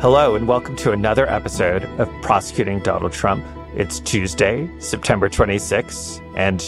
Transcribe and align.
Hello, 0.00 0.36
and 0.36 0.46
welcome 0.46 0.76
to 0.76 0.92
another 0.92 1.28
episode 1.28 1.82
of 1.98 2.08
Prosecuting 2.22 2.78
Donald 2.78 3.12
Trump. 3.12 3.44
It's 3.74 3.98
Tuesday, 3.98 4.70
September 4.78 5.28
26th, 5.28 6.22
and 6.36 6.64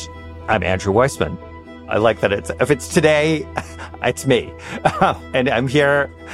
I'm 0.48 0.64
Andrew 0.64 0.92
Weissmann. 0.92 1.38
I 1.88 1.98
like 1.98 2.18
that 2.22 2.32
it's 2.32 2.50
if 2.58 2.72
it's 2.72 2.88
today, 2.88 3.46
it's 4.02 4.26
me, 4.26 4.52
and 5.32 5.48
I'm 5.48 5.68
here. 5.68 6.12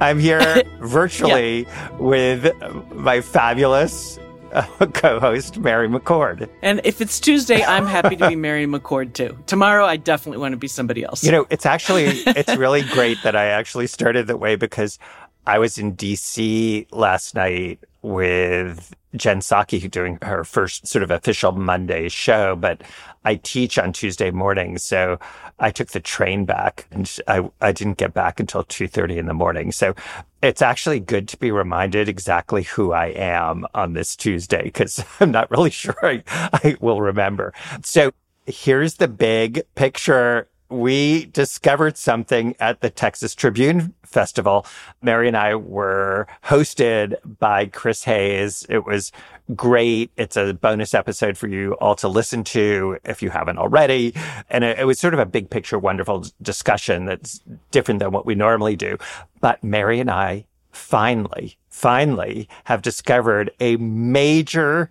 I'm 0.00 0.20
here 0.20 0.62
virtually 0.78 1.62
yeah. 1.62 1.90
with 1.96 2.54
my 2.92 3.20
fabulous 3.20 4.20
uh, 4.52 4.86
co-host 4.94 5.58
Mary 5.58 5.88
McCord. 5.88 6.48
And 6.62 6.80
if 6.84 7.00
it's 7.00 7.18
Tuesday, 7.18 7.64
I'm 7.64 7.86
happy 7.86 8.16
to 8.16 8.28
be 8.28 8.36
Mary 8.36 8.66
McCord 8.66 9.14
too. 9.14 9.38
Tomorrow, 9.46 9.84
I 9.84 9.96
definitely 9.96 10.38
want 10.38 10.52
to 10.52 10.58
be 10.58 10.68
somebody 10.68 11.02
else. 11.02 11.24
You 11.24 11.32
know, 11.32 11.46
it's 11.50 11.66
actually 11.66 12.04
it's 12.04 12.54
really 12.56 12.82
great 12.82 13.18
that 13.24 13.34
I 13.34 13.46
actually 13.46 13.86
started 13.86 14.26
that 14.28 14.38
way 14.38 14.56
because 14.56 14.98
I 15.46 15.58
was 15.58 15.78
in 15.78 15.96
DC 15.96 16.86
last 16.92 17.34
night 17.34 17.80
with 18.02 18.94
Jen 19.14 19.40
Psaki 19.40 19.90
doing 19.90 20.18
her 20.22 20.44
first 20.44 20.86
sort 20.86 21.02
of 21.02 21.10
official 21.10 21.52
Monday 21.52 22.08
show, 22.08 22.56
but 22.56 22.82
I 23.24 23.36
teach 23.36 23.78
on 23.78 23.92
Tuesday 23.92 24.30
morning. 24.30 24.78
So 24.78 25.18
I 25.58 25.70
took 25.70 25.88
the 25.88 26.00
train 26.00 26.44
back 26.44 26.86
and 26.90 27.10
I, 27.28 27.48
I 27.60 27.72
didn't 27.72 27.98
get 27.98 28.14
back 28.14 28.40
until 28.40 28.64
2.30 28.64 29.16
in 29.16 29.26
the 29.26 29.34
morning. 29.34 29.72
So 29.72 29.94
it's 30.42 30.62
actually 30.62 31.00
good 31.00 31.28
to 31.28 31.36
be 31.36 31.50
reminded 31.50 32.08
exactly 32.08 32.62
who 32.62 32.92
I 32.92 33.06
am 33.08 33.66
on 33.74 33.92
this 33.92 34.16
Tuesday 34.16 34.62
because 34.62 35.04
I'm 35.20 35.30
not 35.30 35.50
really 35.50 35.70
sure 35.82 35.96
I, 36.02 36.22
I 36.28 36.76
will 36.80 37.00
remember. 37.00 37.52
So 37.82 38.12
here's 38.46 38.94
the 38.94 39.08
big 39.08 39.62
picture 39.74 40.48
we 40.72 41.26
discovered 41.26 41.96
something 41.96 42.56
at 42.58 42.80
the 42.80 42.90
Texas 42.90 43.34
Tribune 43.34 43.94
Festival. 44.04 44.66
Mary 45.02 45.28
and 45.28 45.36
I 45.36 45.54
were 45.54 46.26
hosted 46.44 47.16
by 47.38 47.66
Chris 47.66 48.04
Hayes. 48.04 48.66
It 48.68 48.84
was 48.84 49.12
great. 49.54 50.10
It's 50.16 50.36
a 50.36 50.54
bonus 50.54 50.94
episode 50.94 51.36
for 51.36 51.48
you 51.48 51.74
all 51.74 51.94
to 51.96 52.08
listen 52.08 52.44
to 52.44 52.98
if 53.04 53.22
you 53.22 53.30
haven't 53.30 53.58
already. 53.58 54.14
And 54.50 54.64
it, 54.64 54.78
it 54.78 54.84
was 54.84 54.98
sort 54.98 55.14
of 55.14 55.20
a 55.20 55.26
big 55.26 55.50
picture, 55.50 55.78
wonderful 55.78 56.26
discussion 56.40 57.04
that's 57.04 57.40
different 57.70 58.00
than 58.00 58.12
what 58.12 58.26
we 58.26 58.34
normally 58.34 58.76
do. 58.76 58.98
But 59.40 59.62
Mary 59.62 60.00
and 60.00 60.10
I 60.10 60.46
finally, 60.70 61.58
finally 61.68 62.48
have 62.64 62.82
discovered 62.82 63.50
a 63.60 63.76
major 63.76 64.90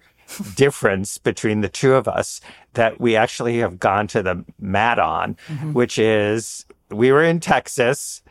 difference 0.56 1.18
between 1.18 1.62
the 1.62 1.70
two 1.70 1.94
of 1.94 2.08
us 2.08 2.42
that 2.74 3.00
we 3.00 3.16
actually 3.16 3.60
have 3.60 3.80
gone 3.80 4.08
to 4.08 4.24
the 4.24 4.46
mat 4.60 5.00
on, 5.00 5.36
mm-hmm. 5.48 5.74
which 5.74 5.98
is 5.98 6.66
we 6.90 7.12
were 7.12 7.24
in 7.24 7.40
Texas. 7.40 8.22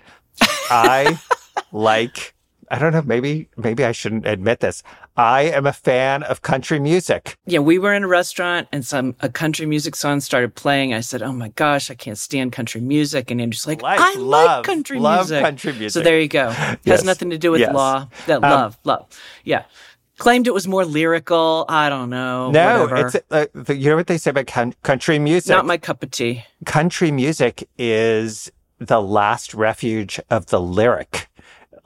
I 0.71 1.19
like, 1.73 2.35
I 2.71 2.79
don't 2.79 2.93
know, 2.93 3.03
maybe, 3.03 3.49
maybe 3.57 3.85
I 3.85 3.93
shouldn't 3.93 4.27
admit 4.27 4.61
this. 4.61 4.83
I 5.17 5.43
am 5.43 5.67
a 5.67 5.73
fan 5.73 6.23
of 6.23 6.41
country 6.41 6.79
music. 6.79 7.37
Yeah, 7.45 7.59
we 7.59 7.79
were 7.79 7.93
in 7.93 8.05
a 8.05 8.09
restaurant 8.09 8.69
and 8.73 8.87
some 8.87 9.17
a 9.21 9.29
country 9.29 9.67
music 9.67 9.95
song 9.95 10.21
started 10.21 10.55
playing. 10.55 10.95
I 10.95 11.01
said, 11.01 11.21
"Oh 11.21 11.33
my 11.33 11.49
gosh, 11.49 11.91
I 11.91 11.95
can't 11.95 12.17
stand 12.17 12.53
country 12.53 12.81
music." 12.81 13.31
And 13.31 13.39
Andrew's 13.39 13.67
like, 13.67 13.83
like 13.83 14.01
"I 14.01 14.15
love, 14.15 14.59
like 14.59 14.65
country 14.65 14.99
love 14.99 15.29
music." 15.29 15.43
country 15.43 15.73
music. 15.73 15.91
So 15.91 16.01
there 16.01 16.19
you 16.19 16.29
go. 16.29 16.49
Yes. 16.49 16.79
Has 16.87 17.05
nothing 17.05 17.29
to 17.31 17.39
do 17.39 17.51
with 17.51 17.61
yes. 17.61 17.75
law. 17.75 18.09
That 18.29 18.37
um, 18.37 18.51
love, 18.51 18.79
love. 18.85 19.07
Yeah 19.45 19.65
claimed 20.21 20.47
it 20.47 20.55
was 20.55 20.69
more 20.69 20.85
lyrical. 20.85 21.65
I 21.69 21.89
don't 21.89 22.11
know. 22.11 22.53
No, 22.53 22.85
whatever. 22.85 23.07
it's 23.09 23.69
uh, 23.69 23.73
you 23.75 23.91
know 23.91 23.97
what 23.97 24.07
they 24.07 24.19
say 24.19 24.31
about 24.31 24.47
country 24.83 25.19
music. 25.19 25.51
Not 25.51 25.67
my 25.67 25.79
cup 25.79 26.05
of 26.05 26.13
tea. 26.13 26.45
Country 26.65 27.11
music 27.11 27.69
is 27.77 28.53
the 28.79 29.03
last 29.03 29.55
refuge 29.55 30.21
of 30.31 30.47
the 30.47 30.61
lyric. 30.61 31.29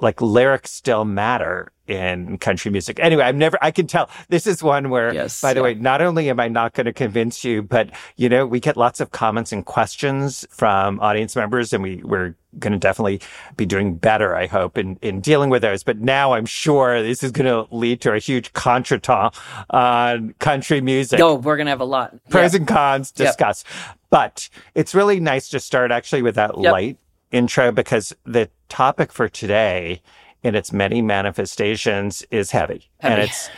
Like 0.00 0.20
lyrics 0.20 0.72
still 0.72 1.05
matter 1.05 1.70
in 1.86 2.39
country 2.39 2.70
music. 2.70 2.98
Anyway, 3.00 3.22
I've 3.22 3.36
never, 3.36 3.58
I 3.61 3.70
can 3.70 3.86
tell 3.86 4.08
this 4.28 4.46
is 4.46 4.62
one 4.62 4.90
where, 4.90 5.12
yes, 5.12 5.40
by 5.40 5.52
the 5.52 5.61
yeah. 5.61 5.64
way, 5.64 5.74
not 5.74 6.00
only 6.00 6.30
am 6.30 6.40
I 6.40 6.48
not 6.48 6.72
going 6.72 6.86
to 6.86 6.92
convince 6.92 7.45
you, 7.45 7.62
but 7.62 7.90
you 8.17 8.28
know, 8.28 8.46
we 8.46 8.61
get 8.61 8.77
lots 8.77 9.00
of 9.00 9.11
comments 9.11 9.52
and 9.52 9.64
questions 9.64 10.46
from 10.50 10.98
audience 11.00 11.36
members 11.36 11.73
and 11.73 11.83
we, 11.83 12.02
we're 12.05 12.34
going 12.58 12.73
to 12.73 12.78
definitely 12.78 13.20
be 13.56 13.67
doing 13.67 13.96
better, 13.96 14.34
I 14.34 14.46
hope, 14.46 14.78
in, 14.78 14.98
in 15.02 15.20
dealing 15.20 15.50
with 15.50 15.62
those. 15.62 15.83
But 15.83 15.98
now 15.98 16.33
I'm 16.33 16.46
sure 16.46 17.02
this 17.02 17.23
is 17.23 17.33
going 17.33 17.46
to 17.46 17.74
lead 17.74 18.00
to 18.02 18.12
a 18.12 18.18
huge 18.18 18.52
contretemps 18.52 19.39
on 19.70 20.34
country 20.39 20.80
music. 20.80 21.18
No, 21.18 21.34
we're 21.34 21.56
going 21.56 21.67
to 21.67 21.70
have 21.70 21.80
a 21.80 21.84
lot. 21.84 22.14
Pros 22.30 22.55
and 22.55 22.67
cons 22.67 23.11
discuss. 23.11 23.64
Yep. 23.67 23.98
But 24.11 24.48
it's 24.74 24.94
really 24.94 25.20
nice 25.20 25.48
to 25.50 25.61
start 25.61 25.90
actually 25.90 26.23
with 26.23 26.36
that 26.36 26.56
yep. 26.58 26.73
light 26.73 26.98
intro 27.33 27.73
because 27.73 28.14
the 28.24 28.48
topic 28.68 29.12
for 29.12 29.28
today 29.28 30.00
in 30.44 30.55
its 30.55 30.72
many 30.72 31.02
manifestations 31.02 32.24
is 32.30 32.50
heavy, 32.50 32.90
heavy. 33.00 33.14
and 33.14 33.22
it's 33.22 33.48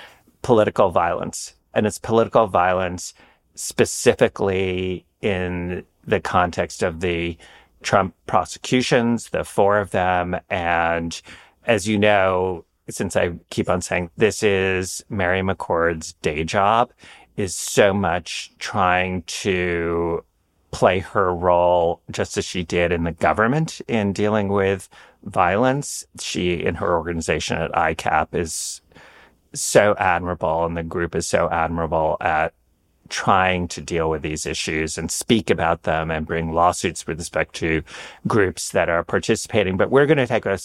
political 0.42 0.90
violence. 0.90 1.54
And 1.74 1.86
it's 1.86 1.98
political 1.98 2.46
violence 2.46 3.12
specifically 3.54 5.04
in 5.20 5.84
the 6.06 6.20
context 6.20 6.82
of 6.82 7.00
the 7.00 7.36
Trump 7.82 8.14
prosecutions, 8.26 9.30
the 9.30 9.44
four 9.44 9.78
of 9.78 9.90
them. 9.90 10.38
And 10.48 11.20
as 11.66 11.86
you 11.86 11.98
know, 11.98 12.64
since 12.88 13.16
I 13.16 13.32
keep 13.50 13.68
on 13.68 13.82
saying 13.82 14.10
this 14.16 14.42
is 14.42 15.04
Mary 15.10 15.40
McCord's 15.40 16.12
day 16.22 16.44
job, 16.44 16.92
is 17.36 17.54
so 17.54 17.92
much 17.92 18.52
trying 18.58 19.22
to 19.22 20.24
play 20.76 20.98
her 20.98 21.34
role 21.34 22.02
just 22.10 22.36
as 22.36 22.44
she 22.44 22.62
did 22.62 22.92
in 22.92 23.04
the 23.04 23.12
government 23.12 23.80
in 23.88 24.12
dealing 24.12 24.48
with 24.48 24.90
violence. 25.22 26.04
She 26.20 26.66
and 26.66 26.76
her 26.76 26.94
organization 26.94 27.56
at 27.56 27.72
ICAP 27.72 28.34
is 28.34 28.82
so 29.54 29.94
admirable 29.98 30.66
and 30.66 30.76
the 30.76 30.82
group 30.82 31.14
is 31.14 31.26
so 31.26 31.48
admirable 31.48 32.18
at 32.20 32.52
trying 33.08 33.68
to 33.68 33.80
deal 33.80 34.10
with 34.10 34.20
these 34.20 34.44
issues 34.44 34.98
and 34.98 35.10
speak 35.10 35.48
about 35.48 35.84
them 35.84 36.10
and 36.10 36.26
bring 36.26 36.52
lawsuits 36.52 37.06
with 37.06 37.18
respect 37.18 37.54
to 37.54 37.82
groups 38.26 38.72
that 38.72 38.90
are 38.90 39.02
participating. 39.02 39.78
But 39.78 39.90
we're 39.90 40.04
going 40.04 40.18
to 40.18 40.26
take 40.26 40.44
a, 40.44 40.58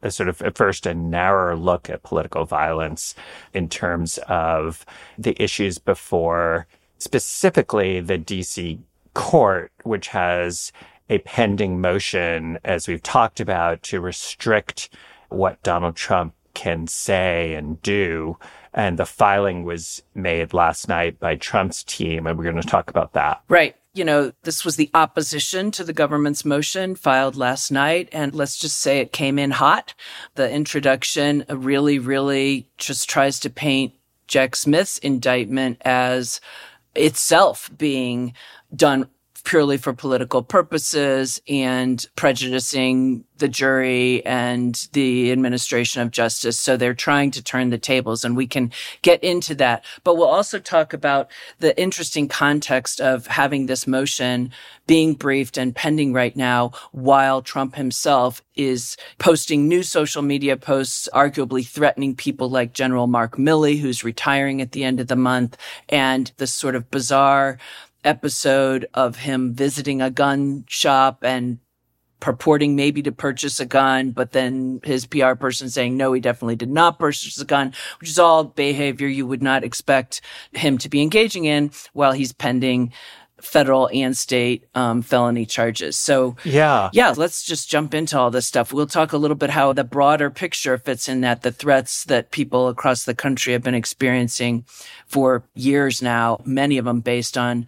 a 0.00 0.12
sort 0.12 0.28
of 0.28 0.40
at 0.42 0.56
first 0.56 0.86
a 0.86 0.94
narrower 0.94 1.56
look 1.56 1.90
at 1.90 2.04
political 2.04 2.44
violence 2.44 3.16
in 3.52 3.68
terms 3.68 4.20
of 4.28 4.86
the 5.18 5.34
issues 5.42 5.78
before 5.78 6.68
specifically 6.98 7.98
the 7.98 8.16
DC 8.16 8.78
court, 9.16 9.72
which 9.82 10.08
has 10.08 10.72
a 11.08 11.18
pending 11.20 11.80
motion, 11.80 12.58
as 12.64 12.86
we've 12.86 13.02
talked 13.02 13.40
about, 13.40 13.82
to 13.82 13.98
restrict 13.98 14.90
what 15.30 15.62
Donald 15.62 15.96
Trump 15.96 16.34
can 16.52 16.86
say 16.86 17.54
and 17.54 17.80
do. 17.80 18.36
And 18.74 18.98
the 18.98 19.06
filing 19.06 19.64
was 19.64 20.02
made 20.14 20.52
last 20.52 20.86
night 20.86 21.18
by 21.18 21.36
Trump's 21.36 21.82
team, 21.82 22.26
and 22.26 22.36
we're 22.36 22.44
going 22.44 22.60
to 22.60 22.68
talk 22.68 22.90
about 22.90 23.14
that. 23.14 23.40
Right. 23.48 23.74
You 23.94 24.04
know, 24.04 24.32
this 24.42 24.66
was 24.66 24.76
the 24.76 24.90
opposition 24.92 25.70
to 25.70 25.84
the 25.84 25.94
government's 25.94 26.44
motion 26.44 26.94
filed 26.94 27.36
last 27.36 27.72
night. 27.72 28.10
And 28.12 28.34
let's 28.34 28.58
just 28.58 28.78
say 28.80 28.98
it 28.98 29.12
came 29.12 29.38
in 29.38 29.50
hot. 29.50 29.94
The 30.34 30.50
introduction 30.50 31.46
really, 31.48 31.98
really 31.98 32.68
just 32.76 33.08
tries 33.08 33.40
to 33.40 33.48
paint 33.48 33.94
Jack 34.26 34.56
Smith's 34.56 34.98
indictment 34.98 35.80
as 35.86 36.42
itself 36.96 37.70
being 37.76 38.34
done 38.74 39.08
purely 39.46 39.76
for 39.76 39.92
political 39.92 40.42
purposes 40.42 41.40
and 41.48 42.04
prejudicing 42.16 43.24
the 43.38 43.46
jury 43.46 44.24
and 44.26 44.88
the 44.92 45.30
administration 45.30 46.02
of 46.02 46.10
justice. 46.10 46.58
So 46.58 46.76
they're 46.76 46.94
trying 46.94 47.30
to 47.32 47.42
turn 47.44 47.70
the 47.70 47.78
tables 47.78 48.24
and 48.24 48.36
we 48.36 48.48
can 48.48 48.72
get 49.02 49.22
into 49.22 49.54
that. 49.56 49.84
But 50.02 50.16
we'll 50.16 50.26
also 50.26 50.58
talk 50.58 50.92
about 50.92 51.30
the 51.60 51.78
interesting 51.80 52.26
context 52.26 53.00
of 53.00 53.28
having 53.28 53.66
this 53.66 53.86
motion 53.86 54.50
being 54.88 55.14
briefed 55.14 55.58
and 55.58 55.76
pending 55.76 56.12
right 56.12 56.34
now 56.34 56.72
while 56.90 57.40
Trump 57.40 57.76
himself 57.76 58.42
is 58.56 58.96
posting 59.18 59.68
new 59.68 59.84
social 59.84 60.22
media 60.22 60.56
posts, 60.56 61.08
arguably 61.14 61.64
threatening 61.64 62.16
people 62.16 62.50
like 62.50 62.72
General 62.72 63.06
Mark 63.06 63.36
Milley, 63.36 63.78
who's 63.78 64.02
retiring 64.02 64.60
at 64.60 64.72
the 64.72 64.82
end 64.82 64.98
of 64.98 65.06
the 65.06 65.14
month 65.14 65.56
and 65.88 66.32
this 66.38 66.52
sort 66.52 66.74
of 66.74 66.90
bizarre 66.90 67.58
episode 68.06 68.86
of 68.94 69.16
him 69.16 69.52
visiting 69.54 70.00
a 70.00 70.10
gun 70.10 70.64
shop 70.68 71.18
and 71.22 71.58
purporting 72.20 72.76
maybe 72.76 73.02
to 73.02 73.12
purchase 73.12 73.60
a 73.60 73.66
gun, 73.66 74.10
but 74.10 74.32
then 74.32 74.80
his 74.84 75.06
PR 75.06 75.34
person 75.34 75.68
saying, 75.68 75.96
no, 75.96 76.12
he 76.12 76.20
definitely 76.20 76.56
did 76.56 76.70
not 76.70 76.98
purchase 76.98 77.38
a 77.40 77.44
gun, 77.44 77.74
which 78.00 78.08
is 78.08 78.18
all 78.18 78.44
behavior 78.44 79.06
you 79.06 79.26
would 79.26 79.42
not 79.42 79.64
expect 79.64 80.22
him 80.52 80.78
to 80.78 80.88
be 80.88 81.02
engaging 81.02 81.44
in 81.44 81.70
while 81.92 82.12
he's 82.12 82.32
pending 82.32 82.92
federal 83.40 83.88
and 83.92 84.16
state 84.16 84.64
um, 84.74 85.02
felony 85.02 85.46
charges. 85.46 85.96
So 85.96 86.36
yeah, 86.44 86.90
yeah, 86.92 87.14
let's 87.16 87.44
just 87.44 87.68
jump 87.68 87.94
into 87.94 88.18
all 88.18 88.30
this 88.30 88.46
stuff. 88.46 88.72
We'll 88.72 88.86
talk 88.86 89.12
a 89.12 89.18
little 89.18 89.36
bit 89.36 89.50
how 89.50 89.72
the 89.72 89.84
broader 89.84 90.30
picture 90.30 90.78
fits 90.78 91.08
in 91.08 91.20
that 91.20 91.42
the 91.42 91.52
threats 91.52 92.04
that 92.04 92.30
people 92.30 92.68
across 92.68 93.04
the 93.04 93.14
country 93.14 93.52
have 93.52 93.62
been 93.62 93.74
experiencing 93.74 94.64
for 95.06 95.44
years 95.54 96.02
now, 96.02 96.40
many 96.44 96.78
of 96.78 96.84
them 96.84 97.00
based 97.00 97.36
on 97.36 97.66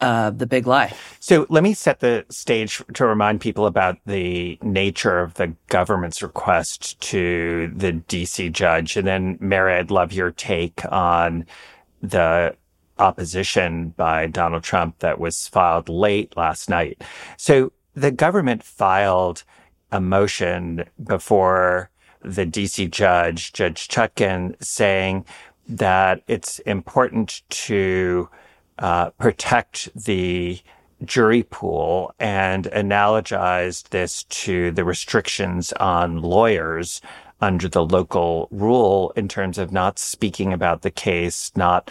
uh, 0.00 0.30
the 0.30 0.46
big 0.46 0.66
lie. 0.66 0.92
So 1.18 1.46
let 1.50 1.62
me 1.62 1.74
set 1.74 2.00
the 2.00 2.24
stage 2.30 2.82
to 2.94 3.06
remind 3.06 3.40
people 3.40 3.66
about 3.66 3.98
the 4.06 4.58
nature 4.62 5.20
of 5.20 5.34
the 5.34 5.54
government's 5.68 6.22
request 6.22 6.98
to 7.00 7.70
the 7.74 7.92
DC 7.92 8.50
judge. 8.52 8.96
And 8.96 9.06
then, 9.06 9.36
Mary, 9.40 9.74
I'd 9.74 9.90
love 9.90 10.12
your 10.12 10.30
take 10.30 10.80
on 10.90 11.44
the 12.02 12.56
opposition 13.00 13.90
by 13.96 14.26
Donald 14.26 14.62
Trump 14.62 14.98
that 15.00 15.18
was 15.18 15.48
filed 15.48 15.88
late 15.88 16.36
last 16.36 16.68
night. 16.68 17.02
So 17.36 17.72
the 17.94 18.10
government 18.10 18.62
filed 18.62 19.44
a 19.90 20.00
motion 20.00 20.84
before 21.02 21.90
the 22.22 22.46
DC 22.46 22.90
judge, 22.90 23.52
Judge 23.52 23.88
Chutkan, 23.88 24.54
saying 24.62 25.24
that 25.66 26.22
it's 26.28 26.58
important 26.60 27.42
to 27.48 28.28
uh, 28.78 29.10
protect 29.10 29.88
the 29.94 30.60
jury 31.04 31.42
pool 31.44 32.14
and 32.18 32.66
analogized 32.66 33.88
this 33.88 34.24
to 34.24 34.70
the 34.72 34.84
restrictions 34.84 35.72
on 35.74 36.20
lawyers 36.20 37.00
under 37.40 37.68
the 37.68 37.84
local 37.84 38.48
rule 38.50 39.12
in 39.16 39.26
terms 39.26 39.56
of 39.56 39.72
not 39.72 39.98
speaking 39.98 40.52
about 40.52 40.82
the 40.82 40.90
case, 40.90 41.50
not 41.56 41.90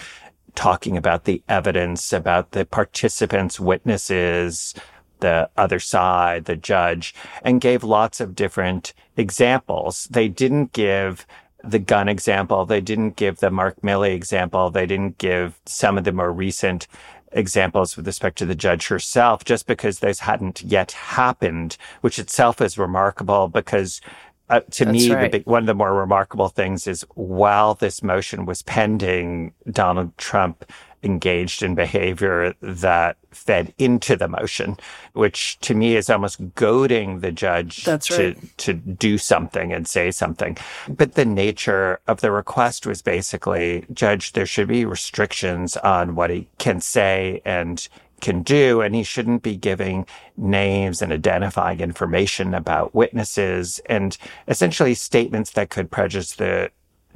talking 0.60 0.98
about 0.98 1.24
the 1.24 1.42
evidence, 1.48 2.12
about 2.12 2.52
the 2.52 2.66
participants, 2.66 3.62
witnesses, 3.62 4.76
the 5.22 5.50
other 5.56 5.80
side, 5.80 6.44
the 6.44 6.58
judge, 6.58 7.16
and 7.44 7.62
gave 7.62 7.82
lots 7.82 8.20
of 8.20 8.36
different 8.36 8.94
examples. 9.16 10.06
They 10.12 10.28
didn't 10.28 10.74
give 10.74 11.26
the 11.64 11.80
gun 11.80 12.10
example. 12.10 12.66
They 12.66 12.82
didn't 12.82 13.16
give 13.16 13.38
the 13.40 13.50
Mark 13.50 13.80
Milley 13.82 14.14
example. 14.14 14.70
They 14.70 14.86
didn't 14.86 15.18
give 15.18 15.58
some 15.66 15.98
of 15.98 16.04
the 16.04 16.12
more 16.12 16.34
recent 16.34 16.88
examples 17.32 17.96
with 17.96 18.06
respect 18.06 18.38
to 18.40 18.46
the 18.46 18.54
judge 18.54 18.88
herself, 18.88 19.46
just 19.46 19.66
because 19.66 20.00
those 20.00 20.20
hadn't 20.20 20.62
yet 20.62 20.92
happened, 20.92 21.78
which 22.02 22.20
itself 22.20 22.60
is 22.60 22.78
remarkable 22.78 23.48
because 23.48 24.02
uh, 24.50 24.62
to 24.72 24.86
That's 24.86 24.94
me, 24.94 25.13
right. 25.13 25.31
big, 25.31 25.46
one 25.46 25.63
of 25.63 25.68
the 25.68 25.75
more 25.75 25.94
remarkable 25.94 26.50
things 26.50 26.88
is 26.88 27.06
while 27.16 27.75
this 27.75 28.01
motion 28.04 28.46
was 28.46 28.62
pending, 28.63 29.54
Donald 29.69 30.18
Trump 30.18 30.66
engaged 31.04 31.63
in 31.63 31.75
behavior 31.75 32.54
that 32.62 33.18
fed 33.31 33.74
into 33.78 34.16
the 34.16 34.28
motion, 34.28 34.78
which 35.13 35.57
to 35.60 35.74
me 35.74 35.96
is 35.96 36.10
almost 36.10 36.40
goading 36.56 37.19
the 37.19 37.31
judge 37.31 37.86
That's 37.86 38.07
to, 38.07 38.34
right. 38.34 38.57
to 38.57 38.74
do 38.74 39.18
something 39.18 39.72
and 39.72 39.88
say 39.88 40.12
something. 40.12 40.57
But 40.88 41.13
the 41.13 41.25
nature 41.25 42.00
of 42.07 42.22
the 42.22 42.31
request 42.31 42.86
was 42.86 43.02
basically, 43.02 43.86
Judge, 43.94 44.34
there 44.34 44.45
should 44.45 44.68
be 44.68 44.84
restrictions 44.84 45.78
on 45.78 46.16
what 46.16 46.30
he 46.30 46.50
can 46.57 46.81
say 46.81 47.42
and 47.45 47.88
can 48.21 48.44
do, 48.44 48.81
and 48.81 48.95
he 48.95 49.04
shouldn't 49.04 49.44
be 49.44 49.56
giving 49.56 50.06
names 50.38 51.01
and 51.01 51.12
identifying 51.12 51.80
information 51.80 52.54
about 52.54 52.95
witnesses 52.95 53.80
and 53.88 54.18
essentially 54.48 54.94
statements 54.94 55.51
that 55.51 55.69
could 55.69 55.92
prejudice 55.92 56.36
the 56.36 56.71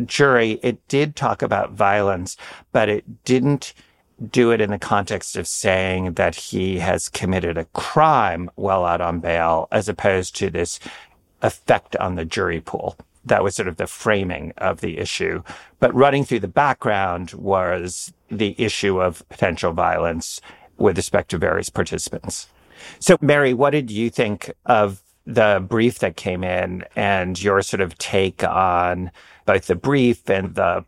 jury, 0.05 0.59
it 0.63 0.85
did 0.87 1.15
talk 1.15 1.41
about 1.41 1.73
violence, 1.73 2.37
but 2.71 2.89
it 2.89 3.23
didn't 3.23 3.73
do 4.29 4.51
it 4.51 4.61
in 4.61 4.69
the 4.69 4.79
context 4.79 5.35
of 5.35 5.47
saying 5.47 6.13
that 6.13 6.35
he 6.35 6.79
has 6.79 7.09
committed 7.09 7.57
a 7.57 7.65
crime 7.65 8.49
while 8.55 8.85
out 8.85 9.01
on 9.01 9.19
bail, 9.19 9.67
as 9.71 9.89
opposed 9.89 10.35
to 10.35 10.49
this 10.49 10.79
effect 11.41 11.95
on 11.97 12.15
the 12.15 12.25
jury 12.25 12.61
pool. 12.61 12.95
That 13.25 13.43
was 13.43 13.55
sort 13.55 13.67
of 13.67 13.77
the 13.77 13.87
framing 13.87 14.53
of 14.57 14.81
the 14.81 14.97
issue. 14.97 15.43
But 15.79 15.93
running 15.95 16.25
through 16.25 16.41
the 16.41 16.47
background 16.47 17.31
was 17.31 18.13
the 18.29 18.55
issue 18.57 19.01
of 19.01 19.27
potential 19.29 19.71
violence 19.71 20.41
with 20.77 20.97
respect 20.97 21.29
to 21.31 21.37
various 21.37 21.69
participants. 21.69 22.47
So, 22.99 23.17
Mary, 23.21 23.53
what 23.53 23.71
did 23.71 23.91
you 23.91 24.09
think 24.09 24.51
of 24.65 25.01
the 25.25 25.65
brief 25.67 25.99
that 25.99 26.17
came 26.17 26.43
in 26.43 26.83
and 26.95 27.41
your 27.41 27.61
sort 27.61 27.81
of 27.81 27.97
take 27.97 28.43
on 28.43 29.09
both 29.45 29.67
the 29.67 29.75
brief 29.75 30.29
and 30.29 30.55
the 30.55 30.85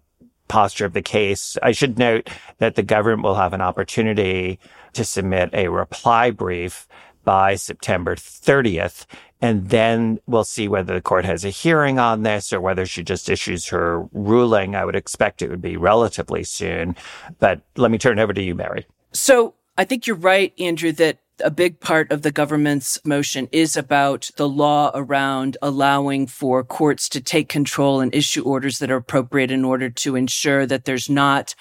posture 0.47 0.85
of 0.85 0.93
the 0.93 1.01
case. 1.01 1.57
I 1.63 1.71
should 1.71 1.97
note 1.97 2.29
that 2.59 2.75
the 2.75 2.83
government 2.83 3.23
will 3.23 3.35
have 3.35 3.53
an 3.53 3.61
opportunity 3.61 4.59
to 4.93 5.03
submit 5.03 5.49
a 5.53 5.69
reply 5.69 6.31
brief 6.31 6.87
by 7.23 7.55
September 7.55 8.15
30th. 8.15 9.05
And 9.41 9.69
then 9.69 10.19
we'll 10.27 10.43
see 10.43 10.67
whether 10.67 10.93
the 10.93 11.01
court 11.01 11.25
has 11.25 11.43
a 11.43 11.49
hearing 11.49 11.99
on 11.99 12.23
this 12.23 12.53
or 12.53 12.61
whether 12.61 12.85
she 12.85 13.03
just 13.03 13.29
issues 13.29 13.67
her 13.67 14.07
ruling. 14.13 14.75
I 14.75 14.85
would 14.85 14.95
expect 14.95 15.41
it 15.41 15.49
would 15.49 15.61
be 15.61 15.77
relatively 15.77 16.43
soon. 16.43 16.95
But 17.39 17.61
let 17.75 17.91
me 17.91 17.97
turn 17.97 18.19
it 18.19 18.21
over 18.21 18.33
to 18.33 18.41
you, 18.41 18.55
Mary. 18.55 18.85
So 19.11 19.55
I 19.77 19.83
think 19.83 20.07
you're 20.07 20.15
right, 20.15 20.53
Andrew, 20.59 20.91
that 20.93 21.19
a 21.43 21.51
big 21.51 21.81
part 21.81 22.11
of 22.11 22.21
the 22.21 22.31
government's 22.31 22.97
motion 23.03 23.49
is 23.51 23.75
about 23.75 24.31
the 24.37 24.47
law 24.47 24.89
around 24.93 25.57
allowing 25.61 26.27
for 26.27 26.63
courts 26.63 27.09
to 27.09 27.19
take 27.19 27.49
control 27.49 27.99
and 27.99 28.15
issue 28.15 28.43
orders 28.43 28.79
that 28.79 28.89
are 28.89 28.95
appropriate 28.95 29.51
in 29.51 29.65
order 29.65 29.89
to 29.89 30.15
ensure 30.15 30.65
that 30.65 30.85
there's 30.85 31.09
not 31.09 31.53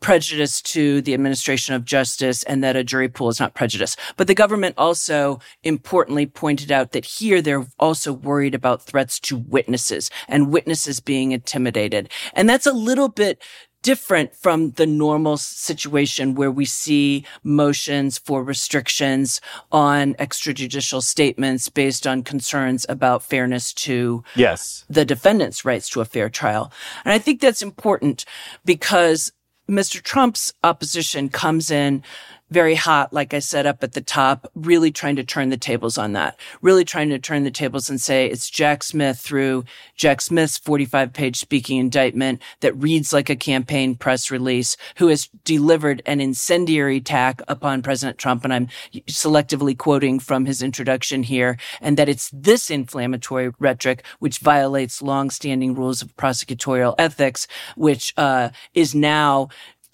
prejudice 0.00 0.62
to 0.62 1.02
the 1.02 1.12
administration 1.12 1.74
of 1.74 1.84
justice 1.84 2.42
and 2.44 2.62
that 2.62 2.76
a 2.76 2.84
jury 2.84 3.08
pool 3.08 3.28
is 3.28 3.40
not 3.40 3.54
prejudice. 3.54 3.96
But 4.16 4.28
the 4.28 4.34
government 4.34 4.76
also 4.78 5.40
importantly 5.62 6.24
pointed 6.26 6.70
out 6.70 6.92
that 6.92 7.04
here 7.04 7.42
they're 7.42 7.66
also 7.78 8.12
worried 8.12 8.54
about 8.54 8.82
threats 8.82 9.18
to 9.20 9.36
witnesses 9.36 10.10
and 10.28 10.52
witnesses 10.52 11.00
being 11.00 11.32
intimidated. 11.32 12.10
And 12.32 12.48
that's 12.48 12.66
a 12.66 12.72
little 12.72 13.08
bit 13.08 13.42
different 13.88 14.36
from 14.36 14.72
the 14.72 14.84
normal 14.84 15.38
situation 15.38 16.34
where 16.34 16.50
we 16.50 16.66
see 16.66 17.24
motions 17.42 18.18
for 18.18 18.44
restrictions 18.44 19.40
on 19.72 20.12
extrajudicial 20.16 21.02
statements 21.02 21.70
based 21.70 22.06
on 22.06 22.22
concerns 22.22 22.84
about 22.90 23.22
fairness 23.22 23.72
to 23.72 24.22
yes. 24.36 24.84
the 24.90 25.06
defendant's 25.06 25.64
rights 25.64 25.88
to 25.88 26.02
a 26.02 26.04
fair 26.04 26.28
trial. 26.28 26.70
And 27.06 27.14
I 27.14 27.18
think 27.18 27.40
that's 27.40 27.62
important 27.62 28.26
because 28.66 29.32
Mr. 29.70 30.02
Trump's 30.02 30.52
opposition 30.62 31.30
comes 31.30 31.70
in 31.70 32.02
very 32.50 32.74
hot, 32.74 33.12
like 33.12 33.34
I 33.34 33.38
said 33.40 33.66
up 33.66 33.82
at 33.82 33.92
the 33.92 34.00
top, 34.00 34.50
really 34.54 34.90
trying 34.90 35.16
to 35.16 35.24
turn 35.24 35.50
the 35.50 35.56
tables 35.56 35.98
on 35.98 36.12
that, 36.14 36.38
really 36.62 36.84
trying 36.84 37.10
to 37.10 37.18
turn 37.18 37.44
the 37.44 37.50
tables 37.50 37.90
and 37.90 38.00
say 38.00 38.26
it's 38.26 38.48
Jack 38.48 38.82
Smith 38.82 39.18
through 39.18 39.64
Jack 39.96 40.20
Smith's 40.20 40.58
45 40.58 41.12
page 41.12 41.36
speaking 41.36 41.78
indictment 41.78 42.40
that 42.60 42.76
reads 42.76 43.12
like 43.12 43.28
a 43.28 43.36
campaign 43.36 43.94
press 43.94 44.30
release, 44.30 44.76
who 44.96 45.08
has 45.08 45.28
delivered 45.44 46.02
an 46.06 46.20
incendiary 46.20 46.96
attack 46.98 47.42
upon 47.48 47.82
President 47.82 48.18
Trump. 48.18 48.44
And 48.44 48.52
I'm 48.52 48.68
selectively 49.08 49.76
quoting 49.76 50.18
from 50.18 50.46
his 50.46 50.62
introduction 50.62 51.22
here, 51.22 51.58
and 51.80 51.96
that 51.96 52.08
it's 52.08 52.30
this 52.32 52.70
inflammatory 52.70 53.52
rhetoric 53.58 54.04
which 54.18 54.38
violates 54.38 55.02
longstanding 55.02 55.74
rules 55.74 56.02
of 56.02 56.16
prosecutorial 56.16 56.94
ethics, 56.98 57.46
which 57.76 58.14
uh, 58.16 58.50
is 58.74 58.94
now 58.94 59.48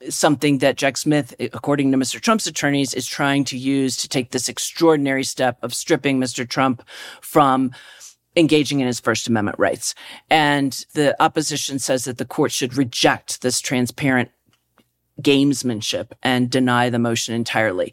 something 0.09 0.59
that 0.59 0.77
Jack 0.77 0.97
Smith, 0.97 1.35
eh, 1.39 1.49
according 1.53 1.93
to 1.93 1.99
Mr. 1.99 2.21
Trump's 2.21 2.47
attorneys, 2.47 2.95
is 2.95 3.07
trying 3.07 3.45
to 3.45 3.59
use 3.59 3.97
to 3.99 4.09
take 4.09 4.31
this 4.31 4.49
extraordinary 4.49 5.25
step 5.25 5.59
of 5.63 5.75
stripping 5.75 6.21
Mr. 6.21 6.49
Trump 6.49 6.83
from 7.21 7.71
engaging 8.37 8.81
in 8.81 8.87
his 8.87 9.01
First 9.01 9.29
Amendment 9.29 9.59
rights. 9.59 9.95
And 10.31 10.85
the 10.95 11.21
opposition 11.23 11.79
says 11.79 12.05
that 12.05 12.19
the 12.19 12.25
court 12.25 12.53
should 12.53 12.77
reject 12.77 13.43
this 13.43 13.61
transparent 13.61 14.31
gamesmanship 15.23 16.13
and 16.23 16.51
deny 16.51 16.91
the 16.91 16.99
motion 16.99 17.35
entirely. 17.35 17.93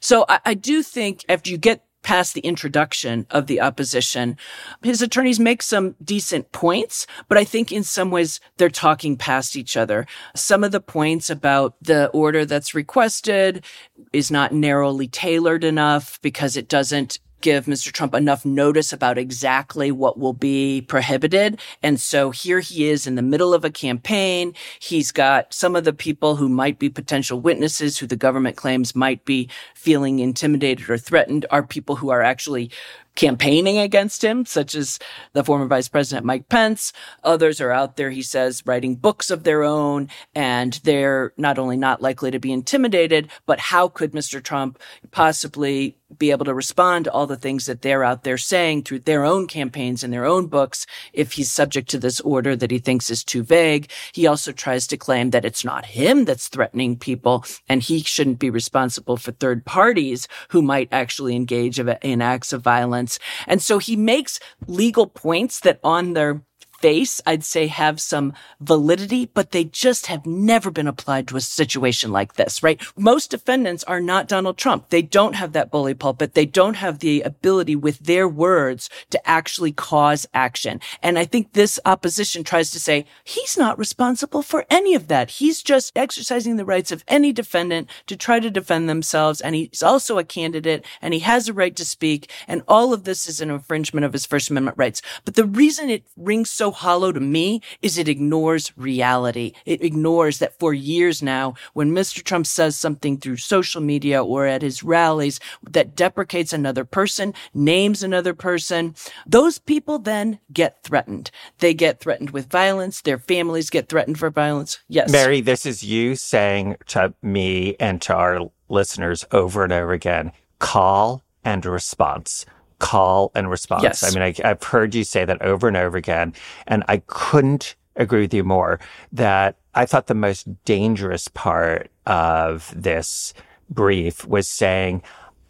So 0.00 0.24
I, 0.28 0.40
I 0.46 0.54
do 0.54 0.82
think 0.82 1.24
after 1.28 1.50
you 1.50 1.58
get 1.58 1.84
past 2.02 2.34
the 2.34 2.40
introduction 2.40 3.26
of 3.30 3.46
the 3.46 3.60
opposition, 3.60 4.36
his 4.82 5.02
attorneys 5.02 5.40
make 5.40 5.62
some 5.62 5.94
decent 6.02 6.52
points, 6.52 7.06
but 7.28 7.38
I 7.38 7.44
think 7.44 7.72
in 7.72 7.82
some 7.82 8.10
ways 8.10 8.40
they're 8.56 8.68
talking 8.68 9.16
past 9.16 9.56
each 9.56 9.76
other. 9.76 10.06
Some 10.34 10.64
of 10.64 10.72
the 10.72 10.80
points 10.80 11.30
about 11.30 11.74
the 11.80 12.08
order 12.08 12.44
that's 12.44 12.74
requested 12.74 13.64
is 14.12 14.30
not 14.30 14.52
narrowly 14.52 15.08
tailored 15.08 15.64
enough 15.64 16.20
because 16.22 16.56
it 16.56 16.68
doesn't 16.68 17.18
give 17.42 17.66
Mr. 17.66 17.92
Trump 17.92 18.14
enough 18.14 18.44
notice 18.44 18.92
about 18.92 19.18
exactly 19.18 19.92
what 19.92 20.18
will 20.18 20.32
be 20.32 20.82
prohibited. 20.82 21.60
And 21.82 22.00
so 22.00 22.30
here 22.30 22.60
he 22.60 22.88
is 22.88 23.06
in 23.06 23.16
the 23.16 23.22
middle 23.22 23.52
of 23.52 23.64
a 23.64 23.70
campaign. 23.70 24.54
He's 24.80 25.12
got 25.12 25.52
some 25.52 25.76
of 25.76 25.84
the 25.84 25.92
people 25.92 26.36
who 26.36 26.48
might 26.48 26.78
be 26.78 26.88
potential 26.88 27.40
witnesses 27.40 27.98
who 27.98 28.06
the 28.06 28.16
government 28.16 28.56
claims 28.56 28.94
might 28.94 29.24
be 29.24 29.50
feeling 29.74 30.20
intimidated 30.20 30.88
or 30.88 30.96
threatened 30.96 31.44
are 31.50 31.62
people 31.62 31.96
who 31.96 32.10
are 32.10 32.22
actually 32.22 32.70
campaigning 33.14 33.78
against 33.78 34.24
him, 34.24 34.46
such 34.46 34.74
as 34.74 34.98
the 35.32 35.44
former 35.44 35.66
vice 35.66 35.88
president 35.88 36.24
Mike 36.24 36.48
Pence. 36.48 36.92
Others 37.24 37.60
are 37.60 37.70
out 37.70 37.96
there, 37.96 38.10
he 38.10 38.22
says, 38.22 38.62
writing 38.64 38.96
books 38.96 39.30
of 39.30 39.44
their 39.44 39.62
own, 39.62 40.08
and 40.34 40.80
they're 40.84 41.32
not 41.36 41.58
only 41.58 41.76
not 41.76 42.00
likely 42.00 42.30
to 42.30 42.38
be 42.38 42.52
intimidated, 42.52 43.30
but 43.46 43.58
how 43.58 43.88
could 43.88 44.12
Mr. 44.12 44.42
Trump 44.42 44.78
possibly 45.10 45.96
be 46.18 46.30
able 46.30 46.44
to 46.44 46.54
respond 46.54 47.04
to 47.04 47.12
all 47.12 47.26
the 47.26 47.36
things 47.36 47.66
that 47.66 47.82
they're 47.82 48.04
out 48.04 48.24
there 48.24 48.38
saying 48.38 48.82
through 48.82 49.00
their 49.00 49.24
own 49.24 49.46
campaigns 49.46 50.02
and 50.02 50.12
their 50.12 50.24
own 50.24 50.46
books 50.46 50.86
if 51.12 51.32
he's 51.32 51.50
subject 51.50 51.88
to 51.90 51.98
this 51.98 52.20
order 52.20 52.56
that 52.56 52.70
he 52.70 52.78
thinks 52.78 53.10
is 53.10 53.24
too 53.24 53.42
vague. 53.42 53.90
He 54.12 54.26
also 54.26 54.52
tries 54.52 54.86
to 54.88 54.96
claim 54.96 55.30
that 55.30 55.44
it's 55.44 55.64
not 55.64 55.86
him 55.86 56.24
that's 56.24 56.48
threatening 56.48 56.96
people 56.96 57.44
and 57.68 57.82
he 57.82 58.02
shouldn't 58.02 58.38
be 58.38 58.50
responsible 58.50 59.16
for 59.16 59.32
third 59.32 59.64
parties 59.64 60.28
who 60.48 60.62
might 60.62 60.88
actually 60.92 61.36
engage 61.36 61.78
in 61.78 62.22
acts 62.22 62.52
of 62.52 62.62
violence. 62.62 63.18
And 63.46 63.62
so 63.62 63.78
he 63.78 63.96
makes 63.96 64.40
legal 64.66 65.06
points 65.06 65.60
that 65.60 65.80
on 65.82 66.12
their 66.12 66.42
face, 66.82 67.20
I'd 67.24 67.44
say 67.44 67.68
have 67.68 68.00
some 68.00 68.34
validity, 68.60 69.26
but 69.26 69.52
they 69.52 69.64
just 69.64 70.06
have 70.06 70.26
never 70.26 70.70
been 70.70 70.88
applied 70.88 71.28
to 71.28 71.36
a 71.36 71.40
situation 71.40 72.10
like 72.10 72.34
this, 72.34 72.62
right? 72.62 72.82
Most 72.98 73.30
defendants 73.30 73.84
are 73.84 74.00
not 74.00 74.28
Donald 74.28 74.58
Trump. 74.58 74.88
They 74.88 75.00
don't 75.00 75.36
have 75.36 75.52
that 75.52 75.70
bully 75.70 75.94
pulpit. 75.94 76.34
They 76.34 76.44
don't 76.44 76.74
have 76.74 76.98
the 76.98 77.22
ability 77.22 77.76
with 77.76 78.00
their 78.00 78.28
words 78.28 78.90
to 79.10 79.28
actually 79.28 79.72
cause 79.72 80.26
action. 80.34 80.80
And 81.02 81.18
I 81.18 81.24
think 81.24 81.52
this 81.52 81.78
opposition 81.84 82.42
tries 82.42 82.72
to 82.72 82.80
say 82.80 83.06
he's 83.22 83.56
not 83.56 83.78
responsible 83.78 84.42
for 84.42 84.66
any 84.68 84.96
of 84.96 85.06
that. 85.06 85.30
He's 85.30 85.62
just 85.62 85.96
exercising 85.96 86.56
the 86.56 86.64
rights 86.64 86.90
of 86.90 87.04
any 87.06 87.32
defendant 87.32 87.88
to 88.08 88.16
try 88.16 88.40
to 88.40 88.50
defend 88.50 88.88
themselves. 88.88 89.40
And 89.40 89.54
he's 89.54 89.82
also 89.82 90.18
a 90.18 90.24
candidate 90.24 90.84
and 91.00 91.14
he 91.14 91.20
has 91.20 91.48
a 91.48 91.52
right 91.52 91.76
to 91.76 91.84
speak. 91.84 92.28
And 92.48 92.62
all 92.66 92.92
of 92.92 93.04
this 93.04 93.28
is 93.28 93.40
an 93.40 93.50
infringement 93.50 94.04
of 94.04 94.12
his 94.12 94.26
First 94.26 94.50
Amendment 94.50 94.78
rights. 94.78 95.00
But 95.24 95.36
the 95.36 95.44
reason 95.44 95.88
it 95.88 96.04
rings 96.16 96.50
so 96.50 96.71
hollow 96.72 97.12
to 97.12 97.20
me 97.20 97.60
is 97.80 97.98
it 97.98 98.08
ignores 98.08 98.72
reality. 98.76 99.52
It 99.64 99.82
ignores 99.82 100.38
that 100.38 100.58
for 100.58 100.74
years 100.74 101.22
now, 101.22 101.54
when 101.72 101.92
Mr. 101.92 102.22
Trump 102.22 102.46
says 102.46 102.76
something 102.76 103.18
through 103.18 103.36
social 103.36 103.80
media 103.80 104.22
or 104.22 104.46
at 104.46 104.62
his 104.62 104.82
rallies 104.82 105.40
that 105.70 105.94
deprecates 105.94 106.52
another 106.52 106.84
person, 106.84 107.34
names 107.54 108.02
another 108.02 108.34
person, 108.34 108.94
those 109.26 109.58
people 109.58 109.98
then 109.98 110.38
get 110.52 110.82
threatened. 110.82 111.30
They 111.58 111.74
get 111.74 112.00
threatened 112.00 112.30
with 112.30 112.50
violence. 112.50 113.00
Their 113.00 113.18
families 113.18 113.70
get 113.70 113.88
threatened 113.88 114.18
for 114.18 114.30
violence. 114.30 114.80
Yes. 114.88 115.10
Mary, 115.10 115.40
this 115.40 115.66
is 115.66 115.82
you 115.82 116.16
saying 116.16 116.76
to 116.88 117.14
me 117.22 117.76
and 117.78 118.00
to 118.02 118.14
our 118.14 118.50
listeners 118.68 119.24
over 119.32 119.64
and 119.64 119.72
over 119.72 119.92
again, 119.92 120.32
call 120.58 121.22
and 121.44 121.64
response 121.66 122.46
call 122.82 123.30
and 123.36 123.48
response. 123.48 123.84
Yes. 123.84 124.02
I 124.02 124.10
mean, 124.10 124.22
I, 124.22 124.50
I've 124.50 124.62
heard 124.62 124.94
you 124.94 125.04
say 125.04 125.24
that 125.24 125.40
over 125.40 125.68
and 125.68 125.76
over 125.76 125.96
again, 125.96 126.34
and 126.66 126.82
I 126.88 126.98
couldn't 127.06 127.76
agree 127.96 128.22
with 128.22 128.34
you 128.34 128.42
more 128.42 128.80
that 129.12 129.56
I 129.74 129.86
thought 129.86 130.08
the 130.08 130.14
most 130.14 130.64
dangerous 130.64 131.28
part 131.28 131.90
of 132.06 132.74
this 132.76 133.32
brief 133.70 134.26
was 134.26 134.48
saying, 134.48 135.02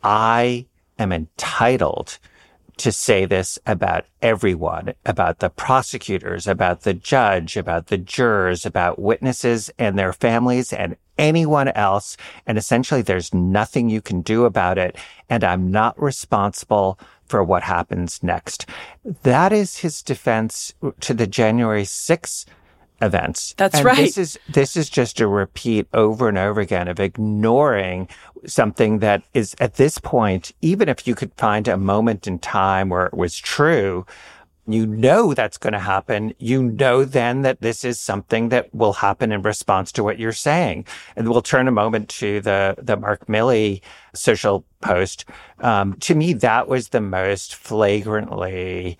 I 0.04 0.66
am 0.98 1.10
entitled 1.10 2.18
to 2.78 2.92
say 2.92 3.24
this 3.24 3.58
about 3.66 4.06
everyone, 4.20 4.94
about 5.04 5.38
the 5.38 5.50
prosecutors, 5.50 6.46
about 6.46 6.82
the 6.82 6.94
judge, 6.94 7.56
about 7.56 7.88
the 7.88 7.98
jurors, 7.98 8.64
about 8.64 8.98
witnesses 8.98 9.70
and 9.78 9.98
their 9.98 10.12
families 10.12 10.72
and 10.72 10.96
anyone 11.18 11.68
else. 11.68 12.16
And 12.46 12.56
essentially 12.56 13.02
there's 13.02 13.34
nothing 13.34 13.90
you 13.90 14.00
can 14.00 14.22
do 14.22 14.44
about 14.44 14.78
it. 14.78 14.96
And 15.28 15.44
I'm 15.44 15.70
not 15.70 16.00
responsible 16.00 16.98
for 17.24 17.44
what 17.44 17.62
happens 17.62 18.22
next. 18.22 18.66
That 19.04 19.52
is 19.52 19.78
his 19.78 20.02
defense 20.02 20.74
to 21.00 21.14
the 21.14 21.26
January 21.26 21.84
6th 21.84 22.46
events. 23.02 23.54
That's 23.58 23.76
and 23.76 23.84
right. 23.84 23.96
This 23.96 24.16
is 24.16 24.38
this 24.48 24.76
is 24.76 24.88
just 24.88 25.20
a 25.20 25.26
repeat 25.26 25.86
over 25.92 26.28
and 26.28 26.38
over 26.38 26.60
again 26.60 26.88
of 26.88 27.00
ignoring 27.00 28.08
something 28.46 29.00
that 29.00 29.22
is 29.34 29.54
at 29.60 29.74
this 29.74 29.98
point, 29.98 30.52
even 30.62 30.88
if 30.88 31.06
you 31.06 31.14
could 31.14 31.32
find 31.34 31.68
a 31.68 31.76
moment 31.76 32.26
in 32.26 32.38
time 32.38 32.88
where 32.88 33.06
it 33.06 33.14
was 33.14 33.36
true, 33.36 34.06
you 34.66 34.86
know 34.86 35.34
that's 35.34 35.58
going 35.58 35.72
to 35.72 35.78
happen. 35.80 36.34
You 36.38 36.62
know 36.62 37.04
then 37.04 37.42
that 37.42 37.60
this 37.60 37.84
is 37.84 37.98
something 37.98 38.50
that 38.50 38.72
will 38.74 38.92
happen 38.92 39.32
in 39.32 39.42
response 39.42 39.90
to 39.92 40.04
what 40.04 40.18
you're 40.18 40.32
saying. 40.32 40.86
And 41.16 41.28
we'll 41.28 41.42
turn 41.42 41.66
a 41.66 41.72
moment 41.72 42.08
to 42.10 42.40
the, 42.40 42.76
the 42.78 42.96
Mark 42.96 43.26
Milley 43.26 43.80
social 44.14 44.64
post. 44.80 45.24
Um, 45.60 45.94
to 45.94 46.14
me, 46.14 46.32
that 46.34 46.68
was 46.68 46.88
the 46.88 47.00
most 47.00 47.56
flagrantly 47.56 48.98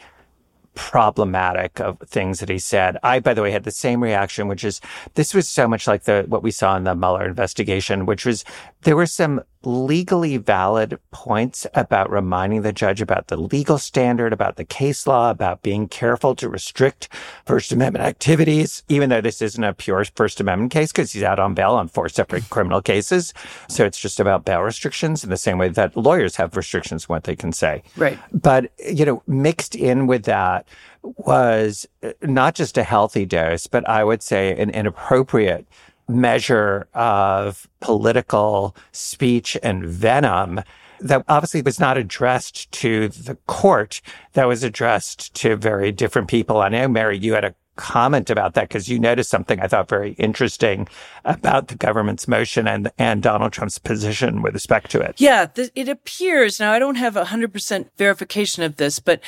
problematic 0.75 1.81
of 1.81 1.99
things 2.07 2.41
that 2.41 2.49
he 2.49 2.59
said. 2.59 2.97
I, 3.03 3.21
by 3.21 3.35
the 3.35 3.43
way, 3.43 3.51
had 3.51 3.65
the 3.65 3.71
same 3.71 4.03
reaction, 4.03 4.49
which 4.49 4.65
is 4.65 4.81
this 5.15 5.35
was 5.35 5.49
so 5.49 5.69
much 5.69 5.87
like 5.87 6.05
the 6.05 6.25
what 6.29 6.43
we 6.43 6.51
saw 6.51 6.77
in 6.77 6.85
the 6.85 6.95
Mueller 6.95 7.27
investigation, 7.27 8.07
which 8.07 8.25
was 8.25 8.45
there 8.83 8.97
were 8.97 9.07
some 9.07 9.43
legally 9.65 10.37
valid 10.37 10.99
points 11.11 11.67
about 11.75 12.11
reminding 12.11 12.63
the 12.63 12.73
judge 12.73 13.01
about 13.01 13.29
the 13.29 13.37
legal 13.37 13.79
standard, 13.79 14.33
about 14.33 14.57
the 14.57 14.65
case 14.65 15.07
law, 15.07 15.31
about 15.31 15.63
being 15.63 15.89
careful 15.89 16.35
to 16.37 16.49
restrict 16.49 17.09
First 17.47 17.73
Amendment 17.73 18.05
activities, 18.05 18.83
even 18.89 19.11
though 19.11 19.21
this 19.21 19.43
isn't 19.43 19.65
a 19.65 19.73
pure 19.73 20.05
First 20.05 20.41
Amendment 20.41 20.73
case 20.73 20.93
because 20.93 21.13
he's 21.13 21.23
out 21.23 21.39
on 21.39 21.55
bail 21.55 21.73
on 21.73 21.89
four 21.89 22.09
separate 22.09 22.49
criminal 22.51 22.83
cases. 22.83 23.33
So 23.69 23.85
it's 23.85 23.99
just 23.99 24.21
about 24.21 24.45
bail 24.45 24.63
restrictions 24.63 25.23
in 25.25 25.31
the 25.31 25.37
same 25.37 25.59
way 25.59 25.69
that 25.69 25.97
lawyers 25.97 26.37
have 26.37 26.57
restrictions 26.57 27.09
what 27.09 27.25
they 27.25 27.37
can 27.37 27.53
say. 27.53 27.83
Right. 27.97 28.19
But, 28.33 28.73
you 28.79 29.05
know, 29.05 29.23
mixed 29.27 29.75
in 29.75 30.07
with 30.07 30.25
that 30.25 30.67
was 31.03 31.87
uh, 32.03 32.13
not 32.23 32.55
just 32.55 32.79
a 32.79 32.85
healthy 32.85 33.25
dose, 33.27 33.67
but 33.67 33.89
I 33.89 34.05
would 34.05 34.23
say 34.23 34.57
an 34.57 34.71
inappropriate 34.71 35.67
measure 36.09 36.89
of 36.95 37.69
political 37.81 38.77
speech 38.93 39.57
and 39.63 39.85
venom 39.85 40.61
that 41.01 41.25
obviously 41.29 41.63
was 41.63 41.81
not 41.81 41.99
addressed 41.99 42.71
to 42.71 43.09
the 43.09 43.37
court, 43.47 44.01
that 44.35 44.47
was 44.47 44.63
addressed 44.63 45.35
to 45.35 45.57
very 45.57 45.91
different 45.93 46.29
people. 46.29 46.61
I 46.61 46.69
know, 46.69 46.89
Mary, 46.89 47.19
you 47.19 47.35
had 47.35 47.45
a 47.45 47.55
comment 47.77 48.29
about 48.29 48.55
that 48.55 48.69
because 48.69 48.89
you 48.89 48.99
noticed 48.99 49.31
something 49.31 49.59
I 49.59 49.67
thought 49.67 49.89
very 49.89 50.13
interesting 50.13 50.87
about 51.25 51.69
the 51.69 51.75
government's 51.75 52.29
motion 52.29 52.69
and 52.69 52.91
and 52.99 53.23
Donald 53.23 53.53
Trump's 53.53 53.79
position 53.79 54.43
with 54.43 54.55
respect 54.55 54.91
to 54.91 55.01
it. 55.01 55.15
Yeah, 55.19 55.47
th- 55.47 55.71
it 55.75 55.89
appears 55.89 56.61
now 56.61 56.73
I 56.73 56.79
don't 56.79 56.97
have 56.97 57.15
100% 57.15 57.89
verification 57.97 58.63
of 58.63 58.77
this, 58.77 58.99
but 58.99 59.21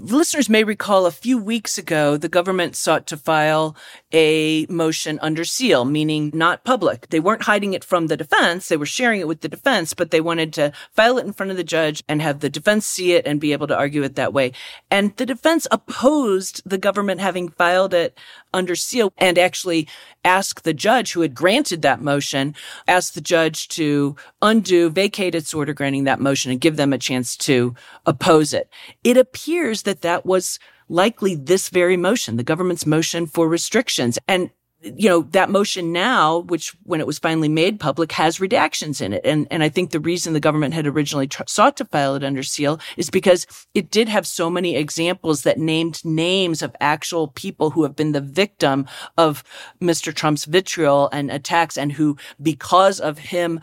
Listeners 0.00 0.48
may 0.48 0.62
recall 0.62 1.06
a 1.06 1.10
few 1.10 1.38
weeks 1.38 1.76
ago, 1.76 2.16
the 2.16 2.28
government 2.28 2.76
sought 2.76 3.08
to 3.08 3.16
file 3.16 3.76
a 4.12 4.64
motion 4.68 5.18
under 5.20 5.44
seal, 5.44 5.84
meaning 5.84 6.30
not 6.32 6.62
public. 6.62 7.08
They 7.08 7.18
weren't 7.18 7.42
hiding 7.42 7.74
it 7.74 7.82
from 7.82 8.06
the 8.06 8.16
defense. 8.16 8.68
They 8.68 8.76
were 8.76 8.86
sharing 8.86 9.20
it 9.20 9.26
with 9.26 9.40
the 9.40 9.48
defense, 9.48 9.94
but 9.94 10.12
they 10.12 10.20
wanted 10.20 10.52
to 10.52 10.72
file 10.92 11.18
it 11.18 11.26
in 11.26 11.32
front 11.32 11.50
of 11.50 11.56
the 11.56 11.64
judge 11.64 12.04
and 12.08 12.22
have 12.22 12.38
the 12.38 12.48
defense 12.48 12.86
see 12.86 13.14
it 13.14 13.26
and 13.26 13.40
be 13.40 13.52
able 13.52 13.66
to 13.66 13.76
argue 13.76 14.04
it 14.04 14.14
that 14.14 14.32
way. 14.32 14.52
And 14.88 15.16
the 15.16 15.26
defense 15.26 15.66
opposed 15.72 16.62
the 16.64 16.78
government 16.78 17.20
having 17.20 17.48
filed 17.48 17.92
it 17.92 18.16
under 18.54 18.76
seal 18.76 19.12
and 19.18 19.36
actually 19.36 19.88
asked 20.24 20.64
the 20.64 20.74
judge 20.74 21.12
who 21.12 21.20
had 21.20 21.34
granted 21.34 21.82
that 21.82 22.00
motion, 22.00 22.54
asked 22.86 23.14
the 23.14 23.20
judge 23.20 23.68
to 23.68 24.16
undo, 24.42 24.90
vacate 24.90 25.34
its 25.34 25.54
order 25.54 25.72
granting 25.72 26.04
that 26.04 26.20
motion 26.20 26.50
and 26.50 26.60
give 26.60 26.76
them 26.76 26.92
a 26.92 26.98
chance 26.98 27.36
to 27.36 27.74
oppose 28.06 28.52
it. 28.52 28.68
It 29.04 29.16
appears 29.16 29.82
that 29.88 30.02
that 30.02 30.26
was 30.26 30.58
likely 30.88 31.34
this 31.34 31.70
very 31.70 31.96
motion, 31.96 32.36
the 32.36 32.42
government's 32.42 32.86
motion 32.86 33.26
for 33.26 33.48
restrictions. 33.48 34.18
And 34.28 34.50
you 34.80 35.08
know, 35.08 35.22
that 35.32 35.50
motion 35.50 35.92
now, 35.92 36.38
which 36.38 36.70
when 36.84 37.00
it 37.00 37.06
was 37.06 37.18
finally 37.18 37.48
made 37.48 37.80
public 37.80 38.12
has 38.12 38.38
redactions 38.38 39.00
in 39.00 39.12
it. 39.12 39.22
And, 39.24 39.48
and 39.50 39.64
I 39.64 39.68
think 39.68 39.90
the 39.90 39.98
reason 39.98 40.34
the 40.34 40.40
government 40.40 40.72
had 40.72 40.86
originally 40.86 41.26
tr- 41.26 41.42
sought 41.48 41.76
to 41.78 41.84
file 41.84 42.14
it 42.14 42.22
under 42.22 42.44
seal 42.44 42.78
is 42.96 43.10
because 43.10 43.44
it 43.74 43.90
did 43.90 44.08
have 44.08 44.24
so 44.24 44.48
many 44.48 44.76
examples 44.76 45.42
that 45.42 45.58
named 45.58 46.04
names 46.04 46.62
of 46.62 46.76
actual 46.80 47.26
people 47.26 47.70
who 47.70 47.82
have 47.82 47.96
been 47.96 48.12
the 48.12 48.20
victim 48.20 48.86
of 49.16 49.42
Mr. 49.80 50.14
Trump's 50.14 50.44
vitriol 50.44 51.08
and 51.12 51.28
attacks 51.32 51.76
and 51.76 51.90
who, 51.90 52.16
because 52.40 53.00
of 53.00 53.18
him 53.18 53.60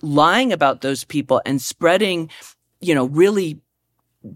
lying 0.00 0.50
about 0.50 0.80
those 0.80 1.04
people 1.04 1.42
and 1.44 1.60
spreading, 1.60 2.30
you 2.80 2.94
know, 2.94 3.04
really 3.04 3.60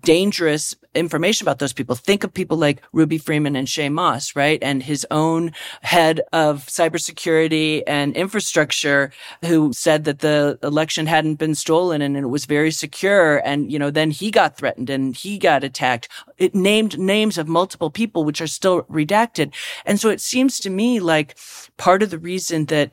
dangerous 0.02 0.74
information 0.94 1.44
about 1.44 1.58
those 1.58 1.72
people. 1.72 1.94
Think 1.94 2.24
of 2.24 2.32
people 2.32 2.56
like 2.56 2.82
Ruby 2.92 3.18
Freeman 3.18 3.56
and 3.56 3.68
Shaye 3.68 3.92
Moss, 3.92 4.34
right? 4.34 4.58
And 4.62 4.82
his 4.82 5.06
own 5.10 5.52
head 5.82 6.20
of 6.32 6.66
cybersecurity 6.66 7.82
and 7.86 8.16
infrastructure 8.16 9.12
who 9.44 9.72
said 9.72 10.04
that 10.04 10.20
the 10.20 10.58
election 10.62 11.06
hadn't 11.06 11.36
been 11.36 11.54
stolen 11.54 12.02
and 12.02 12.16
it 12.16 12.26
was 12.26 12.46
very 12.46 12.70
secure. 12.70 13.38
And, 13.38 13.70
you 13.70 13.78
know, 13.78 13.90
then 13.90 14.10
he 14.10 14.30
got 14.30 14.56
threatened 14.56 14.90
and 14.90 15.14
he 15.14 15.38
got 15.38 15.64
attacked. 15.64 16.08
It 16.38 16.54
named 16.54 16.98
names 16.98 17.38
of 17.38 17.48
multiple 17.48 17.90
people, 17.90 18.24
which 18.24 18.40
are 18.40 18.46
still 18.46 18.82
redacted. 18.84 19.54
And 19.84 20.00
so 20.00 20.08
it 20.08 20.20
seems 20.20 20.58
to 20.60 20.70
me 20.70 21.00
like 21.00 21.36
part 21.76 22.02
of 22.02 22.10
the 22.10 22.18
reason 22.18 22.66
that 22.66 22.90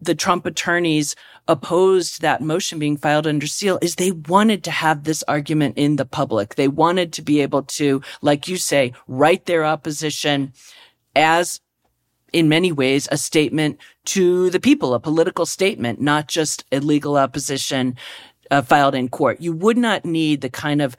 the 0.00 0.14
Trump 0.14 0.44
attorneys 0.46 1.16
opposed 1.48 2.20
that 2.22 2.42
motion 2.42 2.78
being 2.78 2.96
filed 2.96 3.26
under 3.26 3.46
seal 3.46 3.78
is 3.80 3.94
they 3.94 4.10
wanted 4.10 4.64
to 4.64 4.70
have 4.70 5.04
this 5.04 5.22
argument 5.28 5.78
in 5.78 5.96
the 5.96 6.04
public. 6.04 6.54
They 6.54 6.68
wanted 6.68 7.12
to 7.14 7.22
be 7.22 7.40
able 7.40 7.62
to, 7.62 8.02
like 8.20 8.48
you 8.48 8.56
say, 8.56 8.92
write 9.06 9.46
their 9.46 9.64
opposition 9.64 10.52
as 11.14 11.60
in 12.32 12.48
many 12.48 12.72
ways 12.72 13.08
a 13.10 13.16
statement 13.16 13.78
to 14.04 14.50
the 14.50 14.60
people, 14.60 14.92
a 14.92 15.00
political 15.00 15.46
statement, 15.46 16.00
not 16.00 16.28
just 16.28 16.64
a 16.72 16.80
legal 16.80 17.16
opposition 17.16 17.96
uh, 18.50 18.62
filed 18.62 18.94
in 18.94 19.08
court. 19.08 19.40
You 19.40 19.52
would 19.52 19.78
not 19.78 20.04
need 20.04 20.40
the 20.40 20.50
kind 20.50 20.82
of 20.82 20.96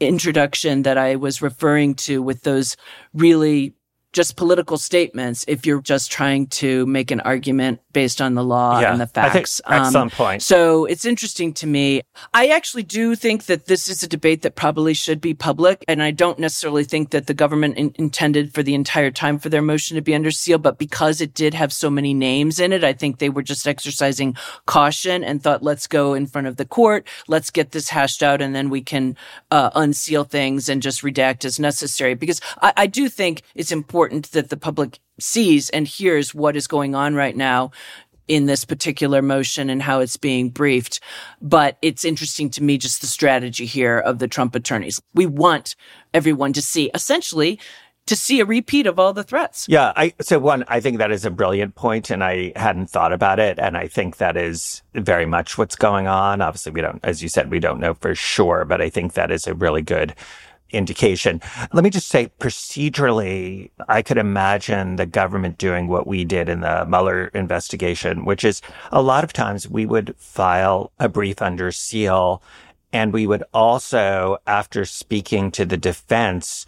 introduction 0.00 0.82
that 0.82 0.98
I 0.98 1.16
was 1.16 1.40
referring 1.40 1.94
to 1.96 2.22
with 2.22 2.42
those 2.42 2.76
really 3.14 3.74
just 4.16 4.34
political 4.34 4.78
statements 4.78 5.44
if 5.46 5.66
you're 5.66 5.82
just 5.82 6.10
trying 6.10 6.46
to 6.46 6.86
make 6.86 7.10
an 7.10 7.20
argument 7.20 7.82
based 7.92 8.22
on 8.22 8.34
the 8.34 8.42
law 8.42 8.80
yeah, 8.80 8.90
and 8.90 8.98
the 8.98 9.06
facts. 9.06 9.60
at 9.66 9.82
um, 9.82 9.92
some 9.92 10.08
point. 10.08 10.42
So 10.42 10.86
it's 10.86 11.04
interesting 11.04 11.52
to 11.54 11.66
me. 11.66 12.00
I 12.32 12.46
actually 12.46 12.82
do 12.82 13.14
think 13.14 13.44
that 13.44 13.66
this 13.66 13.90
is 13.90 14.02
a 14.02 14.08
debate 14.08 14.40
that 14.40 14.54
probably 14.54 14.94
should 14.94 15.20
be 15.20 15.34
public. 15.34 15.84
And 15.86 16.02
I 16.02 16.12
don't 16.12 16.38
necessarily 16.38 16.84
think 16.84 17.10
that 17.10 17.26
the 17.26 17.34
government 17.34 17.76
in- 17.76 17.94
intended 17.96 18.54
for 18.54 18.62
the 18.62 18.74
entire 18.74 19.10
time 19.10 19.38
for 19.38 19.50
their 19.50 19.60
motion 19.60 19.96
to 19.96 20.00
be 20.00 20.14
under 20.14 20.30
seal. 20.30 20.56
But 20.56 20.78
because 20.78 21.20
it 21.20 21.34
did 21.34 21.52
have 21.52 21.70
so 21.70 21.90
many 21.90 22.14
names 22.14 22.58
in 22.58 22.72
it, 22.72 22.82
I 22.84 22.94
think 22.94 23.18
they 23.18 23.28
were 23.28 23.42
just 23.42 23.68
exercising 23.68 24.34
caution 24.64 25.22
and 25.24 25.42
thought, 25.42 25.62
let's 25.62 25.86
go 25.86 26.14
in 26.14 26.26
front 26.26 26.46
of 26.46 26.56
the 26.56 26.64
court. 26.64 27.06
Let's 27.28 27.50
get 27.50 27.72
this 27.72 27.90
hashed 27.90 28.22
out 28.22 28.40
and 28.40 28.54
then 28.54 28.70
we 28.70 28.80
can 28.80 29.14
uh, 29.50 29.68
unseal 29.74 30.24
things 30.24 30.70
and 30.70 30.80
just 30.80 31.02
redact 31.02 31.44
as 31.44 31.60
necessary. 31.60 32.14
Because 32.14 32.40
I, 32.62 32.72
I 32.78 32.86
do 32.86 33.10
think 33.10 33.42
it's 33.54 33.72
important 33.72 34.05
important 34.06 34.32
that 34.32 34.50
the 34.50 34.56
public 34.56 35.00
sees 35.18 35.68
and 35.70 35.88
hears 35.88 36.32
what 36.32 36.56
is 36.56 36.68
going 36.68 36.94
on 36.94 37.14
right 37.14 37.36
now 37.36 37.72
in 38.28 38.46
this 38.46 38.64
particular 38.64 39.20
motion 39.20 39.68
and 39.68 39.82
how 39.82 40.00
it's 40.00 40.16
being 40.16 40.50
briefed. 40.50 41.00
But 41.42 41.76
it's 41.82 42.04
interesting 42.04 42.50
to 42.50 42.62
me 42.62 42.78
just 42.78 43.00
the 43.00 43.06
strategy 43.08 43.66
here 43.66 43.98
of 43.98 44.20
the 44.20 44.28
Trump 44.28 44.54
attorneys. 44.54 45.00
We 45.14 45.26
want 45.26 45.74
everyone 46.14 46.52
to 46.52 46.62
see 46.62 46.90
essentially 46.94 47.58
to 48.06 48.14
see 48.14 48.38
a 48.38 48.44
repeat 48.44 48.86
of 48.86 49.00
all 49.00 49.12
the 49.12 49.24
threats. 49.24 49.66
Yeah, 49.68 49.92
I 49.96 50.14
so 50.20 50.38
one 50.38 50.64
I 50.68 50.78
think 50.78 50.98
that 50.98 51.10
is 51.10 51.24
a 51.24 51.30
brilliant 51.30 51.74
point 51.74 52.08
and 52.10 52.22
I 52.22 52.52
hadn't 52.54 52.88
thought 52.88 53.12
about 53.12 53.40
it 53.40 53.58
and 53.58 53.76
I 53.76 53.88
think 53.88 54.18
that 54.18 54.36
is 54.36 54.82
very 54.94 55.26
much 55.26 55.58
what's 55.58 55.74
going 55.74 56.06
on. 56.06 56.40
Obviously 56.40 56.70
we 56.70 56.80
don't 56.80 57.00
as 57.04 57.22
you 57.22 57.28
said 57.28 57.50
we 57.50 57.58
don't 57.58 57.80
know 57.80 57.94
for 57.94 58.14
sure, 58.14 58.64
but 58.64 58.80
I 58.80 58.90
think 58.90 59.14
that 59.14 59.32
is 59.32 59.48
a 59.48 59.54
really 59.54 59.82
good 59.82 60.14
indication. 60.70 61.40
Let 61.72 61.84
me 61.84 61.90
just 61.90 62.08
say 62.08 62.30
procedurally, 62.38 63.70
I 63.88 64.02
could 64.02 64.18
imagine 64.18 64.96
the 64.96 65.06
government 65.06 65.58
doing 65.58 65.88
what 65.88 66.06
we 66.06 66.24
did 66.24 66.48
in 66.48 66.60
the 66.60 66.84
Mueller 66.86 67.28
investigation, 67.28 68.24
which 68.24 68.44
is 68.44 68.62
a 68.92 69.02
lot 69.02 69.24
of 69.24 69.32
times 69.32 69.68
we 69.68 69.86
would 69.86 70.14
file 70.16 70.92
a 70.98 71.08
brief 71.08 71.40
under 71.40 71.70
seal 71.72 72.42
and 72.92 73.12
we 73.12 73.26
would 73.26 73.44
also, 73.52 74.38
after 74.46 74.84
speaking 74.84 75.50
to 75.52 75.66
the 75.66 75.76
defense, 75.76 76.64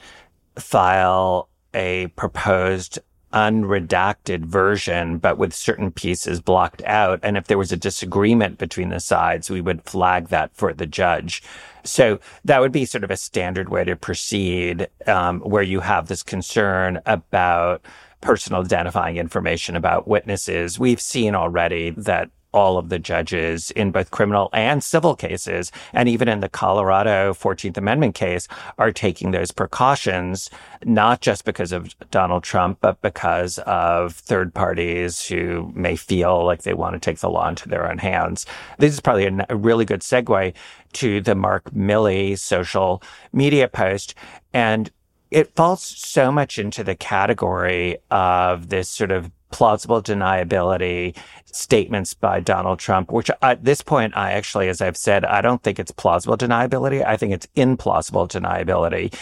file 0.57 1.49
a 1.75 2.09
proposed 2.09 2.99
unredacted 3.33 4.45
version, 4.45 5.19
but 5.19 5.39
with 5.39 5.55
certain 5.55 5.91
pieces 5.91 6.41
blocked 6.41 6.83
out. 6.85 7.21
And 7.23 7.37
if 7.37 7.47
there 7.47 7.59
was 7.59 7.73
a 7.73 7.77
disagreement 7.77 8.59
between 8.59 8.89
the 8.89 9.01
sides, 9.01 9.51
we 9.51 9.61
would 9.61 9.83
flag 9.85 10.29
that 10.29 10.55
for 10.55 10.73
the 10.73 10.87
judge. 10.87 11.43
So 11.85 12.21
that 12.45 12.61
would 12.61 12.73
be 12.73 12.85
sort 12.85 13.05
of 13.05 13.11
a 13.11 13.17
standard 13.17 13.69
way 13.69 13.85
to 13.85 13.97
proceed, 13.97 14.89
um, 15.07 15.41
where 15.41 15.63
you 15.63 15.81
have 15.81 16.09
this 16.09 16.23
concern 16.23 17.01
about 17.07 17.83
personal 18.21 18.63
identifying 18.63 19.17
information 19.17 19.77
about 19.77 20.09
witnesses. 20.09 20.79
We've 20.79 21.01
seen 21.01 21.35
already 21.35 21.91
that 21.91 22.31
all 22.53 22.79
of 22.79 22.89
the 22.89 22.99
judges 22.99 23.71
in 23.73 23.91
both 23.91 24.11
criminal 24.11 24.49
and 24.53 24.83
civil 24.83 25.15
cases, 25.15 25.71
and 25.93 26.09
even 26.09 26.29
in 26.29 26.41
the 26.41 26.49
Colorado 26.49 27.33
14th 27.33 27.77
Amendment 27.77 28.15
case, 28.15 28.49
are 28.79 28.93
taking 28.93 29.31
those 29.31 29.51
precautions, 29.51 30.51
not 30.85 31.21
just 31.21 31.45
because 31.45 31.73
of 31.73 31.95
Donald 32.11 32.43
Trump, 32.43 32.79
but 32.81 33.01
because 33.03 33.59
of 33.61 34.15
third 34.15 34.55
parties 34.55 35.27
who 35.27 35.73
may 35.75 35.97
feel 35.97 36.45
like 36.45 36.63
they 36.63 36.75
want 36.75 36.95
to 36.95 37.01
take 37.01 37.19
the 37.19 37.31
law 37.31 37.49
into 37.49 37.69
their 37.69 37.91
own 37.91 37.99
hands. 37.99 38.47
This 38.79 38.93
is 38.93 39.01
probably 39.01 39.27
a, 39.27 39.47
a 39.49 39.57
really 39.57 39.85
good 39.85 40.01
segue 40.01 40.55
to 40.95 41.21
the 41.21 41.35
Mark 41.35 41.71
Milley 41.71 42.39
social 42.39 43.03
media 43.33 43.69
post. 43.69 44.15
And 44.53 44.91
it 45.31 45.55
falls 45.55 45.83
so 45.83 46.33
much 46.33 46.59
into 46.59 46.83
the 46.83 46.95
category 46.95 47.99
of 48.11 48.69
this 48.69 48.89
sort 48.89 49.11
of 49.11 49.31
plausible 49.51 50.03
deniability 50.03 51.17
statements 51.45 52.15
by 52.15 52.41
Donald 52.41 52.79
Trump, 52.79 53.11
which 53.11 53.31
at 53.43 53.65
this 53.65 53.81
point, 53.83 54.17
I 54.17 54.33
actually, 54.33 54.69
as 54.69 54.81
I've 54.81 54.97
said, 54.97 55.25
I 55.25 55.41
don't 55.41 55.63
think 55.63 55.79
it's 55.79 55.91
plausible 55.91 56.37
deniability. 56.37 57.05
I 57.05 57.17
think 57.17 57.33
it's 57.33 57.49
implausible 57.57 58.29
deniability, 58.29 59.15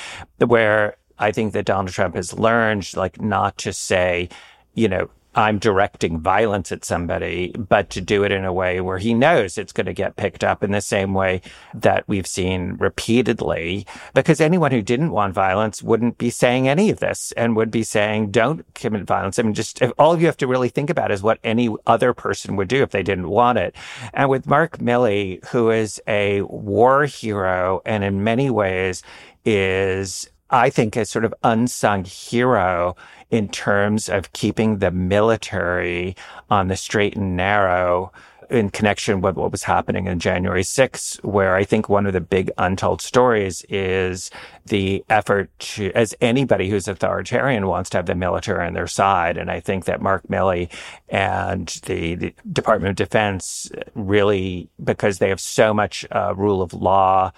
where 0.46 0.96
I 1.18 1.32
think 1.32 1.52
that 1.52 1.64
Donald 1.66 1.90
Trump 1.90 2.16
has 2.16 2.32
learned, 2.34 2.94
like, 2.96 3.20
not 3.20 3.56
to 3.58 3.72
say, 3.72 4.28
you 4.74 4.88
know, 4.88 5.08
I'm 5.36 5.58
directing 5.58 6.18
violence 6.18 6.72
at 6.72 6.82
somebody, 6.82 7.52
but 7.58 7.90
to 7.90 8.00
do 8.00 8.24
it 8.24 8.32
in 8.32 8.46
a 8.46 8.54
way 8.54 8.80
where 8.80 8.96
he 8.96 9.12
knows 9.12 9.58
it's 9.58 9.72
going 9.72 9.84
to 9.84 9.92
get 9.92 10.16
picked 10.16 10.42
up 10.42 10.64
in 10.64 10.70
the 10.70 10.80
same 10.80 11.12
way 11.12 11.42
that 11.74 12.08
we've 12.08 12.26
seen 12.26 12.76
repeatedly. 12.78 13.86
Because 14.14 14.40
anyone 14.40 14.72
who 14.72 14.80
didn't 14.80 15.10
want 15.12 15.34
violence 15.34 15.82
wouldn't 15.82 16.16
be 16.16 16.30
saying 16.30 16.68
any 16.68 16.88
of 16.88 17.00
this 17.00 17.32
and 17.36 17.54
would 17.54 17.70
be 17.70 17.82
saying, 17.82 18.30
don't 18.30 18.64
commit 18.74 19.04
violence. 19.04 19.38
I 19.38 19.42
mean, 19.42 19.52
just 19.52 19.82
all 19.98 20.18
you 20.18 20.24
have 20.24 20.38
to 20.38 20.46
really 20.46 20.70
think 20.70 20.88
about 20.88 21.12
is 21.12 21.22
what 21.22 21.38
any 21.44 21.68
other 21.86 22.14
person 22.14 22.56
would 22.56 22.68
do 22.68 22.82
if 22.82 22.90
they 22.90 23.02
didn't 23.02 23.28
want 23.28 23.58
it. 23.58 23.76
And 24.14 24.30
with 24.30 24.46
Mark 24.46 24.78
Milley, 24.78 25.44
who 25.48 25.70
is 25.70 26.00
a 26.08 26.40
war 26.42 27.04
hero 27.04 27.82
and 27.84 28.02
in 28.02 28.24
many 28.24 28.48
ways 28.48 29.02
is 29.44 30.30
I 30.50 30.70
think, 30.70 30.96
a 30.96 31.04
sort 31.04 31.24
of 31.24 31.34
unsung 31.42 32.04
hero 32.04 32.96
in 33.30 33.48
terms 33.48 34.08
of 34.08 34.32
keeping 34.32 34.78
the 34.78 34.90
military 34.90 36.16
on 36.48 36.68
the 36.68 36.76
straight 36.76 37.16
and 37.16 37.36
narrow 37.36 38.12
in 38.50 38.70
connection 38.70 39.20
with 39.20 39.36
what 39.36 39.50
was 39.50 39.64
happening 39.64 40.06
in 40.06 40.18
January 40.18 40.62
6th, 40.62 41.22
where 41.24 41.54
I 41.54 41.64
think 41.64 41.88
one 41.88 42.06
of 42.06 42.12
the 42.12 42.20
big 42.20 42.50
untold 42.58 43.02
stories 43.02 43.64
is 43.68 44.30
the 44.66 45.04
effort 45.08 45.50
to, 45.58 45.90
as 45.94 46.14
anybody 46.20 46.68
who's 46.70 46.88
authoritarian 46.88 47.66
wants 47.66 47.90
to 47.90 47.98
have 47.98 48.06
the 48.06 48.14
military 48.14 48.66
on 48.66 48.74
their 48.74 48.86
side. 48.86 49.36
And 49.36 49.50
I 49.50 49.60
think 49.60 49.84
that 49.86 50.00
Mark 50.00 50.22
Milley 50.28 50.70
and 51.08 51.68
the, 51.86 52.14
the 52.14 52.34
Department 52.52 52.90
of 52.90 52.96
Defense 52.96 53.70
really, 53.94 54.68
because 54.82 55.18
they 55.18 55.28
have 55.28 55.40
so 55.40 55.74
much 55.74 56.06
uh, 56.10 56.34
rule 56.36 56.62
of 56.62 56.72
law, 56.72 57.32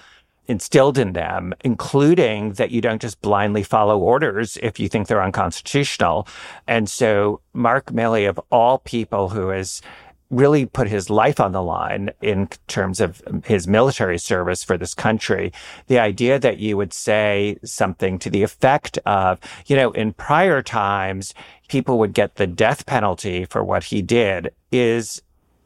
instilled 0.49 0.99
in 0.99 1.13
them, 1.13 1.53
including 1.61 2.55
that 2.55 2.71
you 2.71 2.81
don't 2.81 3.03
just 3.03 3.21
blindly 3.21 3.63
follow 3.63 3.99
orders 3.99 4.57
if 4.63 4.81
you 4.81 4.89
think 4.89 5.07
they're 5.07 5.23
unconstitutional. 5.23 6.27
And 6.67 6.89
so 6.89 7.41
Mark 7.53 7.87
Milley, 7.87 8.29
of 8.29 8.41
all 8.51 8.79
people 8.79 9.29
who 9.29 9.51
has 9.51 9.83
really 10.31 10.67
put 10.67 10.89
his 10.89 11.09
life 11.09 11.41
on 11.41 11.53
the 11.53 11.63
line 11.63 12.11
in 12.21 12.49
terms 12.67 13.01
of 13.01 13.23
his 13.45 13.67
military 13.67 14.19
service 14.19 14.63
for 14.63 14.77
this 14.77 14.95
country. 14.95 15.53
The 15.87 15.99
idea 15.99 16.39
that 16.39 16.59
you 16.59 16.77
would 16.77 16.93
say 16.93 17.59
something 17.65 18.19
to 18.19 18.29
the 18.29 18.43
effect 18.43 18.99
of, 19.07 19.41
you 19.67 19.77
know, 19.77 19.91
in 19.93 20.13
prior 20.13 20.61
times, 20.63 21.33
people 21.69 21.99
would 21.99 22.13
get 22.13 22.35
the 22.35 22.47
death 22.47 22.85
penalty 22.85 23.47
for 23.47 23.65
what 23.65 23.85
he 23.85 24.03
did 24.03 24.51
is 24.71 25.23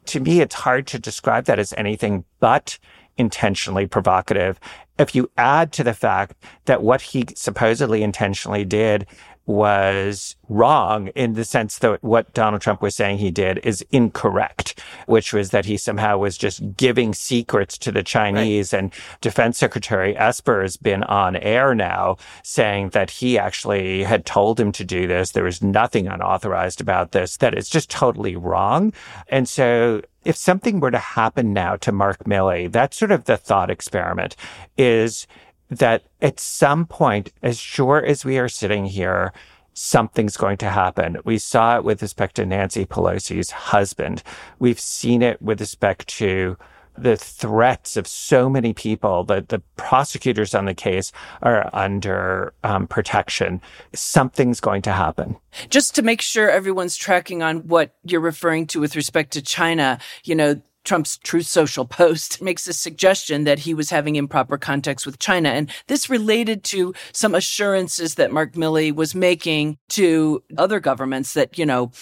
to 0.07 0.21
me, 0.21 0.41
it's 0.41 0.55
hard 0.55 0.87
to 0.89 0.99
describe 0.99 1.45
that 1.45 1.59
as 1.59 1.73
anything 1.77 2.25
but 2.41 2.79
intentionally 3.17 3.87
provocative. 3.87 4.59
If 4.99 5.15
you 5.15 5.31
add 5.37 5.73
to 5.73 5.85
the 5.85 5.95
fact 5.95 6.35
that 6.67 6.83
what 6.83 7.03
he 7.03 7.27
supposedly 7.35 8.03
intentionally 8.03 8.65
did 8.65 9.07
was 9.45 10.37
wrong 10.49 11.09
in 11.09 11.33
the 11.33 11.45
sense 11.45 11.79
that 11.79 12.03
what 12.05 12.33
Donald 12.33 12.63
Trump 12.63 12.81
was 12.81 12.95
saying 12.95 13.19
he 13.19 13.31
did 13.33 13.59
is 13.65 13.85
incorrect, 13.91 14.81
which 15.07 15.33
was 15.33 15.51
that 15.51 15.65
he 15.65 15.77
somehow 15.77 16.17
was 16.17 16.39
just 16.39 16.77
giving 16.77 17.13
secrets 17.13 17.77
to 17.79 17.91
the 17.91 18.05
Chinese. 18.05 18.73
Right. 18.73 18.79
And 18.79 18.93
Defense 19.21 19.59
Secretary 19.59 20.17
Esper 20.17 20.63
has 20.63 20.77
been 20.77 21.03
on 21.05 21.35
air 21.37 21.75
now 21.75 22.19
saying 22.45 22.91
that 22.91 23.11
he 23.11 23.37
actually 23.37 24.05
had 24.05 24.25
told 24.25 24.61
him 24.61 24.71
to 24.73 24.85
do 24.85 25.09
this. 25.09 25.33
There 25.33 25.45
was 25.45 25.61
nothing 25.63 26.07
unauthorized 26.07 26.81
about 26.81 27.11
this, 27.11 27.39
that 27.39 27.55
it's 27.55 27.71
just 27.71 27.91
totally 27.91 28.37
wrong. 28.37 28.93
And 29.27 29.49
so 29.49 30.03
if 30.25 30.37
something 30.37 30.81
were 30.81 30.91
to 30.91 30.99
happen 30.99 31.53
now 31.53 31.77
to 31.77 31.93
Mark 31.93 32.25
Milley, 32.25 32.71
that's 32.71 32.97
sort 32.97 33.11
of 33.11 33.25
the 33.25 33.37
thought 33.37 33.71
experiment 33.71 34.37
is 34.77 35.27
that 35.69 36.05
at 36.21 36.39
some 36.39 36.87
point, 36.87 37.33
as 37.43 37.59
sure 37.59 38.05
as 38.05 38.25
we 38.25 38.39
are 38.39 38.49
sitting 38.49 38.85
here, 38.85 39.33
something's 39.75 40.37
going 40.37 40.59
to 40.59 40.69
happen. 40.69 41.17
We 41.25 41.39
saw 41.39 41.77
it 41.77 41.85
with 41.85 42.03
respect 42.03 42.37
to 42.37 42.47
Nancy 42.47 42.85
Pelosi's 42.85 43.51
husband. 43.51 44.23
We've 44.59 44.81
seen 44.81 45.23
it 45.23 45.41
with 45.41 45.61
respect 45.61 46.09
to 46.19 46.57
the 46.97 47.17
threats 47.17 47.97
of 47.97 48.07
so 48.07 48.49
many 48.49 48.73
people 48.73 49.25
that 49.25 49.49
the 49.49 49.61
prosecutors 49.77 50.55
on 50.55 50.67
the 50.67 50.75
case 50.75 51.13
are 51.43 51.69
under 51.73 52.53
um, 52.65 52.87
protection. 52.87 53.61
Something's 53.95 54.61
going 54.61 54.83
to 54.83 54.93
happen. 54.93 55.37
Just 55.71 55.95
to 55.95 56.03
make 56.03 56.21
sure 56.21 56.51
everyone's 56.51 56.97
tracking 56.97 57.43
on 57.43 57.67
what 57.69 57.95
you're 58.05 58.21
referring 58.21 58.67
to 58.69 58.81
with 58.81 58.97
respect 58.97 59.33
to 59.33 59.43
China, 59.43 59.99
you 60.25 60.35
know, 60.35 60.61
Trump's 60.85 61.19
Truth 61.19 61.47
Social 61.47 61.85
post 61.85 62.43
makes 62.43 62.67
a 62.67 62.73
suggestion 62.73 63.45
that 63.45 63.61
he 63.61 63.75
was 63.75 63.91
having 63.91 64.17
improper 64.17 64.59
contacts 64.59 65.07
with 65.07 65.19
China. 65.19 65.51
And 65.51 65.71
this 65.87 66.11
related 66.11 66.65
to 66.65 66.95
some 67.13 67.35
assurances 67.35 68.17
that 68.17 68.33
Mark 68.33 68.53
Milley 68.55 68.95
was 68.95 69.15
making 69.15 69.79
to 69.91 70.43
other 70.59 70.81
governments 70.81 71.35
that, 71.35 71.59
you 71.59 71.67
know, 71.67 71.93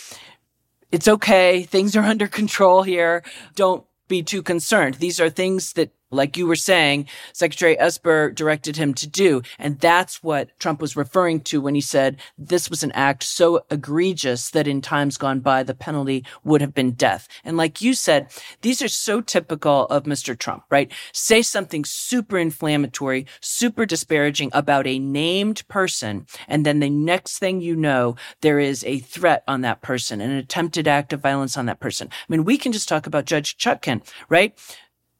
it's 0.90 1.08
okay. 1.08 1.62
Things 1.62 1.94
are 1.96 2.04
under 2.04 2.26
control 2.26 2.82
here. 2.82 3.22
Don't 3.54 3.84
be 4.10 4.22
too 4.22 4.42
concerned. 4.42 4.96
These 4.96 5.18
are 5.20 5.30
things 5.30 5.72
that 5.72 5.92
like 6.10 6.36
you 6.36 6.46
were 6.46 6.56
saying, 6.56 7.06
Secretary 7.32 7.78
Esper 7.78 8.30
directed 8.30 8.76
him 8.76 8.94
to 8.94 9.06
do. 9.06 9.42
And 9.58 9.78
that's 9.80 10.22
what 10.22 10.58
Trump 10.58 10.80
was 10.80 10.96
referring 10.96 11.40
to 11.42 11.60
when 11.60 11.74
he 11.74 11.80
said 11.80 12.16
this 12.36 12.68
was 12.68 12.82
an 12.82 12.92
act 12.92 13.22
so 13.22 13.64
egregious 13.70 14.50
that 14.50 14.66
in 14.66 14.80
times 14.80 15.16
gone 15.16 15.40
by, 15.40 15.62
the 15.62 15.74
penalty 15.74 16.24
would 16.44 16.60
have 16.60 16.74
been 16.74 16.92
death. 16.92 17.28
And 17.44 17.56
like 17.56 17.80
you 17.80 17.94
said, 17.94 18.28
these 18.62 18.82
are 18.82 18.88
so 18.88 19.20
typical 19.20 19.86
of 19.86 20.04
Mr. 20.04 20.38
Trump, 20.38 20.64
right? 20.70 20.92
Say 21.12 21.42
something 21.42 21.84
super 21.84 22.38
inflammatory, 22.38 23.26
super 23.40 23.86
disparaging 23.86 24.50
about 24.52 24.86
a 24.86 24.98
named 24.98 25.66
person. 25.68 26.26
And 26.48 26.66
then 26.66 26.80
the 26.80 26.90
next 26.90 27.38
thing 27.38 27.60
you 27.60 27.76
know, 27.76 28.16
there 28.40 28.58
is 28.58 28.84
a 28.84 28.98
threat 28.98 29.44
on 29.46 29.60
that 29.62 29.82
person, 29.82 30.20
an 30.20 30.30
attempted 30.30 30.88
act 30.88 31.12
of 31.12 31.20
violence 31.20 31.56
on 31.56 31.66
that 31.66 31.80
person. 31.80 32.08
I 32.10 32.24
mean, 32.28 32.44
we 32.44 32.58
can 32.58 32.72
just 32.72 32.88
talk 32.88 33.06
about 33.06 33.24
Judge 33.24 33.56
Chutkan, 33.56 34.02
right? 34.28 34.56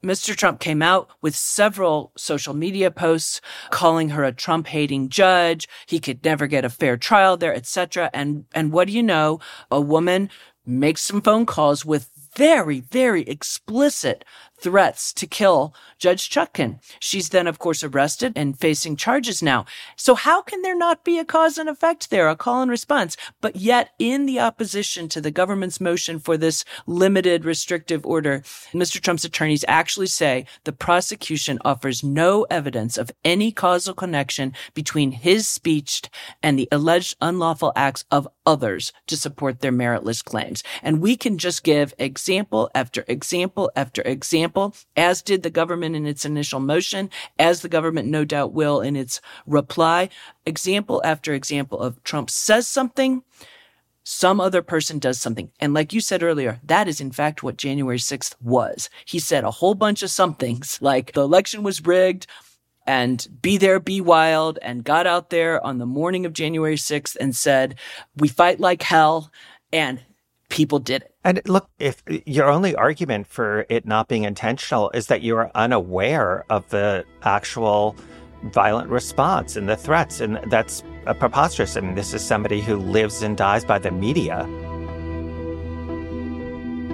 Mr. 0.03 0.35
Trump 0.35 0.61
came 0.61 0.81
out 0.81 1.11
with 1.21 1.37
several 1.37 2.13
social 2.17 2.55
media 2.55 2.91
posts 2.91 3.41
calling 3.71 4.11
her 4.11 4.25
a 4.25 4.33
Trump 4.33 4.67
hating 4.67 5.11
judge. 5.11 5.69
He 5.87 6.01
could 6.01 6.25
never 6.25 6.47
get 6.47 6.65
a 6.65 6.71
fair 6.71 6.97
trial 6.97 7.37
there, 7.37 7.55
etc. 7.55 8.09
And, 8.15 8.47
and 8.55 8.73
what 8.73 8.87
do 8.87 8.95
you 8.95 9.03
know? 9.03 9.41
A 9.71 9.81
woman 9.81 10.31
makes 10.65 11.03
some 11.03 11.21
phone 11.21 11.45
calls 11.45 11.85
with 11.85 12.09
very, 12.35 12.81
very 12.81 13.23
explicit 13.23 14.25
threats 14.61 15.13
to 15.15 15.27
kill 15.27 15.75
Judge 15.99 16.29
Chutkan. 16.31 16.81
She's 16.99 17.31
then, 17.31 17.47
of 17.47 17.59
course, 17.59 17.83
arrested 17.83 18.33
and 18.37 18.59
facing 18.59 18.97
charges 18.97 19.43
now. 19.43 19.65
So 19.97 20.15
how 20.15 20.43
can 20.43 20.63
there 20.63 20.77
not 20.77 21.05
be 21.05 21.19
a 21.19 21.25
cause 21.25 21.59
and 21.59 21.69
effect 21.69 22.11
there, 22.11 22.29
a 22.29 22.37
call 22.37 22.63
and 22.63 22.71
response? 22.71 23.17
But 23.41 23.57
yet, 23.57 23.91
in 23.99 24.27
the 24.27 24.41
opposition 24.41 25.09
to 25.11 25.21
the 25.21 25.31
government's 25.31 25.81
motion 25.81 26.19
for 26.19 26.37
this 26.37 26.65
limited 26.87 27.45
restrictive 27.45 28.05
order, 28.05 28.41
Mr. 28.73 29.01
Trump's 29.01 29.25
attorneys 29.25 29.65
actually 29.69 30.07
say 30.07 30.47
the 30.65 30.73
prosecution 30.73 31.59
offers 31.65 32.05
no 32.05 32.47
evidence 32.51 32.97
of 32.99 33.11
any 33.25 33.53
causal 33.53 33.95
connection 33.95 34.53
between 34.75 35.13
his 35.13 35.47
speech 35.47 36.03
and 36.43 36.59
the 36.59 36.69
alleged 36.71 37.17
unlawful 37.21 37.73
acts 37.77 38.05
of 38.11 38.29
others 38.47 38.93
to 39.07 39.17
support 39.17 39.61
their 39.61 39.73
meritless 39.73 40.25
claims. 40.25 40.63
And 40.83 41.01
we 41.01 41.17
can 41.17 41.39
just 41.39 41.63
give 41.63 41.95
example 41.99 42.71
after 42.75 43.05
example 43.07 43.71
after 43.77 44.03
example 44.03 44.50
example, 44.51 44.75
as 44.97 45.23
did 45.23 45.45
the 45.45 45.51
government 45.51 45.95
in 45.95 46.07
its 46.07 46.25
initial 46.25 46.59
motion, 46.59 47.09
as 47.39 47.63
the 47.63 47.69
government 47.69 48.09
no 48.09 48.25
doubt 48.25 48.53
will 48.53 48.81
in 48.81 48.97
its 48.97 49.21
reply, 49.47 50.09
example 50.45 51.01
after 51.05 51.33
example 51.33 51.79
of 51.79 52.03
Trump 52.03 52.29
says 52.31 52.67
something, 52.67 53.23
some 54.03 54.41
other 54.41 54.61
person 54.61 54.99
does 54.99 55.21
something. 55.21 55.53
And 55.61 55.73
like 55.73 55.93
you 55.93 56.01
said 56.01 56.25
earlier, 56.25 56.59
that 56.65 56.89
is 56.89 57.01
in 57.01 57.13
fact 57.13 57.45
what 57.45 57.59
January 57.59 57.99
6th 57.99 58.35
was. 58.43 58.91
He 59.05 59.21
said 59.21 59.45
a 59.45 59.53
whole 59.53 59.75
bunch 59.75 60.03
of 60.03 60.11
somethings 60.11 60.79
like 60.83 61.13
the 61.13 61.21
election 61.21 61.63
was 61.63 61.87
rigged 61.87 62.27
and 62.89 63.29
be 63.41 63.57
there, 63.57 63.79
be 63.79 64.01
wild 64.01 64.59
and 64.63 64.83
got 64.83 65.07
out 65.07 65.31
there 65.31 65.65
on 65.65 65.79
the 65.79 65.87
morning 65.87 66.27
of 66.27 66.33
January 66.33 66.75
6th 66.75 67.17
and 67.21 67.37
said, 67.37 67.77
we 68.17 68.27
fight 68.27 68.59
like 68.59 68.83
hell 68.83 69.31
and 69.73 70.03
people 70.49 70.81
did 70.81 71.03
it. 71.03 71.10
And 71.23 71.43
look, 71.47 71.69
if 71.79 72.03
your 72.25 72.49
only 72.49 72.75
argument 72.75 73.27
for 73.27 73.67
it 73.69 73.85
not 73.85 74.09
being 74.09 74.25
intentional 74.25 74.91
is 74.95 75.09
that 75.09 75.21
you 75.21 75.37
are 75.37 75.51
unaware 75.55 76.45
of 76.49 76.69
the 76.71 77.05
actual 77.23 77.95
violent 78.45 78.89
response 78.89 79.55
and 79.55 79.69
the 79.69 79.77
threats, 79.77 80.21
and 80.21 80.41
that's 80.51 80.83
preposterous. 81.19 81.77
I 81.77 81.81
mean, 81.81 81.95
this 81.95 82.15
is 82.15 82.25
somebody 82.25 82.63
who 82.63 82.77
lives 82.77 83.23
and 83.23 83.37
dies 83.37 83.67
by 83.67 83.79
the 83.79 83.91
media. 83.91 84.47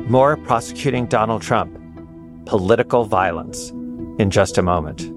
More 0.08 0.36
prosecuting 0.38 1.06
Donald 1.06 1.42
Trump, 1.42 1.78
political 2.46 3.04
violence, 3.04 3.70
in 4.18 4.30
just 4.30 4.58
a 4.58 4.62
moment. 4.62 5.15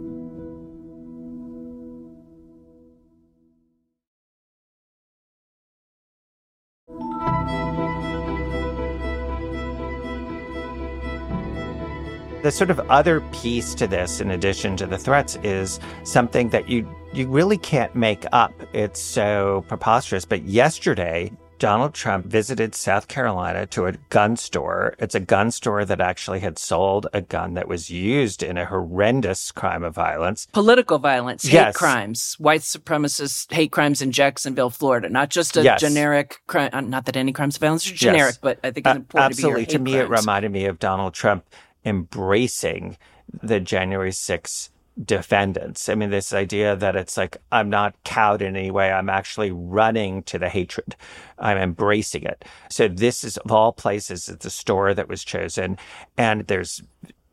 The 12.50 12.56
sort 12.56 12.72
of 12.72 12.80
other 12.90 13.22
piece 13.32 13.76
to 13.76 13.86
this, 13.86 14.22
in 14.22 14.32
addition 14.32 14.76
to 14.78 14.88
the 14.88 14.98
threats, 14.98 15.38
is 15.44 15.80
something 16.04 16.50
that 16.50 16.68
you 16.68 16.90
you 17.14 17.28
really 17.28 17.60
can't 17.60 17.94
make 17.94 18.26
up. 18.32 18.54
It's 18.74 19.00
so 19.00 19.64
preposterous. 19.68 20.26
But 20.26 20.46
yesterday, 20.46 21.32
Donald 21.60 21.94
Trump 21.94 22.26
visited 22.26 22.74
South 22.74 23.08
Carolina 23.08 23.68
to 23.68 23.86
a 23.86 23.92
gun 24.10 24.36
store. 24.36 24.96
It's 24.98 25.14
a 25.14 25.20
gun 25.20 25.52
store 25.52 25.86
that 25.86 26.02
actually 26.02 26.40
had 26.40 26.58
sold 26.58 27.06
a 27.14 27.22
gun 27.22 27.54
that 27.54 27.68
was 27.68 27.92
used 27.92 28.42
in 28.42 28.58
a 28.58 28.66
horrendous 28.66 29.52
crime 29.52 29.84
of 29.84 29.94
violence. 29.94 30.48
Political 30.52 30.98
violence, 30.98 31.44
hate 31.44 31.54
yes. 31.54 31.78
crimes, 31.78 32.36
white 32.40 32.62
supremacist 32.62 33.54
hate 33.54 33.72
crimes 33.72 34.02
in 34.02 34.12
Jacksonville, 34.12 34.72
Florida. 34.72 35.08
Not 35.08 35.30
just 35.30 35.56
a 35.56 35.62
yes. 35.62 35.82
generic 35.82 36.42
crime. 36.48 36.72
Uh, 36.74 36.82
not 36.82 37.06
that 37.06 37.16
any 37.16 37.32
crimes 37.32 37.58
of 37.58 37.60
violence 37.60 37.88
are 37.92 37.94
generic, 37.94 38.32
yes. 38.32 38.40
but 38.42 38.60
I 38.64 38.72
think 38.72 38.88
it's 38.88 38.96
important 38.96 39.22
uh, 39.22 39.26
absolutely. 39.28 39.66
to, 39.68 39.78
be 39.78 39.92
Absolutely. 39.92 40.00
to 40.00 40.02
me, 40.02 40.08
crimes. 40.08 40.20
it 40.20 40.22
reminded 40.22 40.52
me 40.52 40.66
of 40.66 40.80
Donald 40.80 41.14
Trump 41.14 41.46
embracing 41.86 42.98
the 43.42 43.60
January 43.60 44.12
6th 44.12 44.70
defendants. 45.04 45.88
I 45.88 45.96
mean, 45.96 46.10
this 46.10 46.34
idea 46.34 46.76
that 46.76 46.96
it's 46.96 47.18
like, 47.18 47.38
I'm 47.52 47.70
not 47.70 47.96
cowed 48.04 48.42
in 48.42 48.56
any 48.56 48.72
way. 48.72 48.92
I'm 48.92 49.10
actually 49.10 49.52
running 49.52 50.24
to 50.24 50.38
the 50.38 50.50
hatred. 50.50 50.96
I'm 51.38 51.58
embracing 51.58 52.24
it. 52.24 52.44
So 52.70 52.88
this 52.88 53.24
is 53.24 53.38
of 53.38 53.52
all 53.52 53.72
places, 53.72 54.28
it's 54.28 54.46
a 54.46 54.50
store 54.50 54.94
that 54.94 55.08
was 55.08 55.24
chosen. 55.24 55.78
And 56.18 56.48
there's 56.48 56.82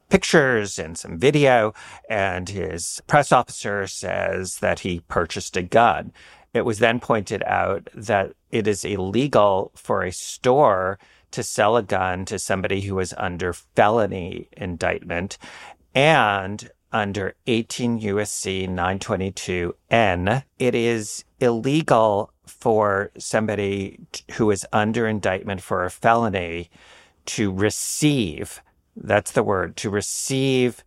pictures 0.08 0.78
and 0.78 0.96
some 0.96 1.18
video. 1.18 1.74
And 2.08 2.48
his 2.48 3.02
press 3.06 3.32
officer 3.32 3.86
says 3.86 4.58
that 4.58 4.80
he 4.80 5.00
purchased 5.08 5.56
a 5.56 5.62
gun. 5.62 6.12
It 6.54 6.64
was 6.64 6.78
then 6.78 7.00
pointed 7.00 7.42
out 7.42 7.88
that 7.94 8.32
it 8.50 8.68
is 8.68 8.84
illegal 8.84 9.72
for 9.74 10.02
a 10.02 10.12
store 10.12 10.98
to 11.30 11.42
sell 11.42 11.76
a 11.76 11.82
gun 11.82 12.24
to 12.26 12.38
somebody 12.38 12.82
who 12.82 12.98
is 12.98 13.14
under 13.16 13.52
felony 13.52 14.48
indictment 14.56 15.38
and 15.94 16.70
under 16.92 17.34
18 17.46 18.00
USC 18.00 18.68
922N, 18.68 20.44
it 20.58 20.74
is 20.74 21.24
illegal 21.40 22.32
for 22.46 23.10
somebody 23.18 23.98
who 24.32 24.50
is 24.50 24.66
under 24.72 25.06
indictment 25.06 25.60
for 25.60 25.84
a 25.84 25.90
felony 25.90 26.70
to 27.26 27.52
receive, 27.52 28.62
that's 28.96 29.32
the 29.32 29.42
word, 29.42 29.76
to 29.76 29.90
receive 29.90 30.84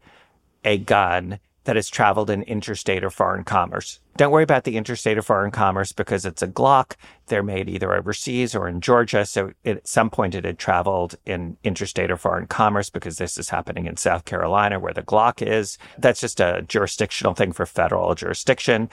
a 0.63 0.77
gun 0.77 1.39
that 1.69 1.75
has 1.75 1.87
traveled 1.87 2.31
in 2.31 2.41
interstate 2.41 3.03
or 3.03 3.11
foreign 3.11 3.43
commerce. 3.43 3.99
Don't 4.17 4.31
worry 4.31 4.41
about 4.41 4.63
the 4.63 4.75
interstate 4.75 5.19
or 5.19 5.21
foreign 5.21 5.51
commerce 5.51 5.91
because 5.91 6.25
it's 6.25 6.41
a 6.41 6.47
Glock. 6.47 6.95
They're 7.27 7.43
made 7.43 7.69
either 7.69 7.93
overseas 7.93 8.55
or 8.55 8.67
in 8.67 8.81
Georgia. 8.81 9.23
So 9.23 9.51
at 9.63 9.87
some 9.87 10.09
point 10.09 10.33
it 10.33 10.45
had 10.45 10.57
traveled 10.57 11.13
in 11.27 11.57
interstate 11.63 12.09
or 12.09 12.17
foreign 12.17 12.47
commerce 12.47 12.89
because 12.89 13.19
this 13.19 13.37
is 13.37 13.49
happening 13.49 13.85
in 13.85 13.97
South 13.97 14.25
Carolina 14.25 14.79
where 14.79 14.95
the 14.95 15.03
Glock 15.03 15.47
is. 15.47 15.77
That's 15.99 16.21
just 16.21 16.39
a 16.39 16.65
jurisdictional 16.67 17.35
thing 17.35 17.51
for 17.51 17.67
federal 17.67 18.15
jurisdiction. 18.15 18.89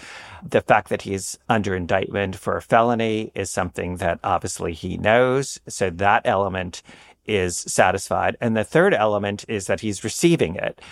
The 0.46 0.60
fact 0.60 0.90
that 0.90 1.00
he's 1.00 1.38
under 1.48 1.74
indictment 1.74 2.36
for 2.36 2.58
a 2.58 2.62
felony 2.62 3.32
is 3.34 3.50
something 3.50 3.96
that 3.96 4.20
obviously 4.22 4.74
he 4.74 4.98
knows. 4.98 5.58
So 5.66 5.88
that 5.88 6.26
element 6.26 6.82
is 7.24 7.56
satisfied. 7.56 8.36
And 8.38 8.54
the 8.54 8.64
third 8.64 8.92
element 8.92 9.46
is 9.48 9.66
that 9.66 9.80
he's 9.80 10.04
receiving 10.04 10.56
it. 10.56 10.82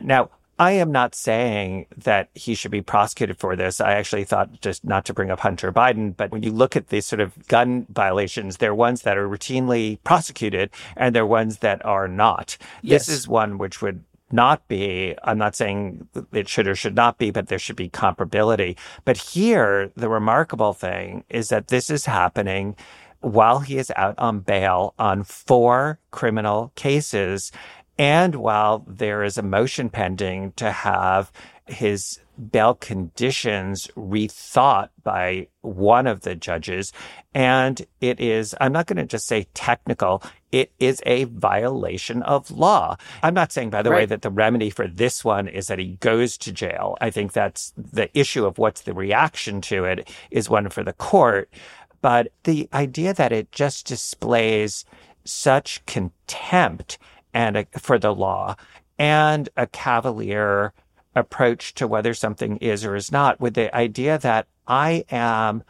Now, 0.00 0.30
I 0.58 0.72
am 0.72 0.92
not 0.92 1.14
saying 1.14 1.86
that 1.96 2.28
he 2.34 2.54
should 2.54 2.70
be 2.70 2.82
prosecuted 2.82 3.38
for 3.38 3.56
this. 3.56 3.80
I 3.80 3.92
actually 3.94 4.24
thought 4.24 4.60
just 4.60 4.84
not 4.84 5.04
to 5.06 5.14
bring 5.14 5.30
up 5.30 5.40
Hunter 5.40 5.72
Biden, 5.72 6.16
but 6.16 6.30
when 6.30 6.42
you 6.42 6.52
look 6.52 6.76
at 6.76 6.88
these 6.88 7.06
sort 7.06 7.20
of 7.20 7.48
gun 7.48 7.86
violations, 7.90 8.58
they're 8.58 8.74
ones 8.74 9.02
that 9.02 9.16
are 9.16 9.28
routinely 9.28 9.98
prosecuted 10.04 10.70
and 10.96 11.14
they're 11.14 11.26
ones 11.26 11.58
that 11.58 11.84
are 11.84 12.06
not. 12.06 12.58
Yes. 12.82 13.06
This 13.06 13.18
is 13.18 13.28
one 13.28 13.58
which 13.58 13.82
would 13.82 14.04
not 14.30 14.66
be. 14.68 15.14
I'm 15.24 15.38
not 15.38 15.54
saying 15.56 16.08
it 16.32 16.48
should 16.48 16.68
or 16.68 16.74
should 16.74 16.94
not 16.94 17.18
be, 17.18 17.30
but 17.30 17.48
there 17.48 17.58
should 17.58 17.76
be 17.76 17.88
comparability. 17.88 18.78
But 19.04 19.16
here, 19.16 19.90
the 19.96 20.08
remarkable 20.08 20.72
thing 20.72 21.24
is 21.28 21.48
that 21.48 21.68
this 21.68 21.90
is 21.90 22.06
happening 22.06 22.76
while 23.20 23.60
he 23.60 23.78
is 23.78 23.92
out 23.96 24.18
on 24.18 24.40
bail 24.40 24.94
on 24.98 25.22
four 25.22 26.00
criminal 26.10 26.72
cases 26.74 27.52
and 27.98 28.34
while 28.36 28.84
there 28.86 29.22
is 29.22 29.38
a 29.38 29.42
motion 29.42 29.90
pending 29.90 30.52
to 30.52 30.70
have 30.70 31.30
his 31.66 32.20
bail 32.50 32.74
conditions 32.74 33.88
rethought 33.96 34.88
by 35.02 35.46
one 35.60 36.06
of 36.06 36.22
the 36.22 36.34
judges. 36.34 36.92
And 37.34 37.84
it 38.00 38.20
is, 38.20 38.54
I'm 38.60 38.72
not 38.72 38.86
going 38.86 38.96
to 38.96 39.04
just 39.04 39.26
say 39.26 39.46
technical, 39.54 40.22
it 40.50 40.72
is 40.78 41.02
a 41.06 41.24
violation 41.24 42.22
of 42.22 42.50
law. 42.50 42.96
I'm 43.22 43.34
not 43.34 43.52
saying, 43.52 43.70
by 43.70 43.82
the 43.82 43.90
right. 43.90 43.98
way, 43.98 44.06
that 44.06 44.22
the 44.22 44.30
remedy 44.30 44.70
for 44.70 44.88
this 44.88 45.24
one 45.24 45.48
is 45.48 45.68
that 45.68 45.78
he 45.78 45.96
goes 46.00 46.36
to 46.38 46.52
jail. 46.52 46.96
I 47.00 47.10
think 47.10 47.32
that's 47.32 47.72
the 47.76 48.10
issue 48.18 48.44
of 48.44 48.58
what's 48.58 48.82
the 48.82 48.94
reaction 48.94 49.60
to 49.62 49.84
it 49.84 50.10
is 50.30 50.50
one 50.50 50.68
for 50.68 50.82
the 50.82 50.92
court. 50.92 51.52
But 52.00 52.32
the 52.44 52.68
idea 52.72 53.14
that 53.14 53.32
it 53.32 53.52
just 53.52 53.86
displays 53.86 54.84
such 55.24 55.84
contempt 55.86 56.98
and 57.34 57.56
a, 57.56 57.66
for 57.78 57.98
the 57.98 58.14
law 58.14 58.56
and 58.98 59.48
a 59.56 59.66
cavalier 59.66 60.72
approach 61.14 61.74
to 61.74 61.86
whether 61.86 62.14
something 62.14 62.56
is 62.58 62.84
or 62.84 62.96
is 62.96 63.12
not 63.12 63.40
with 63.40 63.54
the 63.54 63.74
idea 63.74 64.18
that 64.18 64.46
I 64.66 65.04
am 65.10 65.62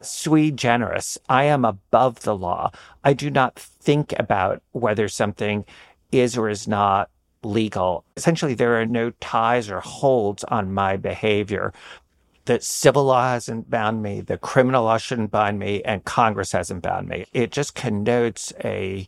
sui 0.00 0.50
generis. 0.50 1.18
I 1.28 1.44
am 1.44 1.64
above 1.64 2.20
the 2.20 2.36
law. 2.36 2.70
I 3.04 3.12
do 3.12 3.30
not 3.30 3.58
think 3.58 4.14
about 4.18 4.62
whether 4.72 5.08
something 5.08 5.64
is 6.10 6.36
or 6.36 6.48
is 6.48 6.68
not 6.68 7.10
legal. 7.42 8.04
Essentially, 8.16 8.54
there 8.54 8.80
are 8.80 8.86
no 8.86 9.10
ties 9.20 9.70
or 9.70 9.80
holds 9.80 10.44
on 10.44 10.72
my 10.72 10.96
behavior. 10.96 11.72
The 12.44 12.60
civil 12.60 13.04
law 13.04 13.30
hasn't 13.30 13.70
bound 13.70 14.02
me, 14.02 14.20
the 14.20 14.38
criminal 14.38 14.84
law 14.84 14.98
shouldn't 14.98 15.30
bind 15.30 15.58
me, 15.58 15.82
and 15.84 16.04
Congress 16.04 16.52
hasn't 16.52 16.82
bound 16.82 17.08
me. 17.08 17.26
It 17.32 17.52
just 17.52 17.74
connotes 17.74 18.52
a 18.64 19.06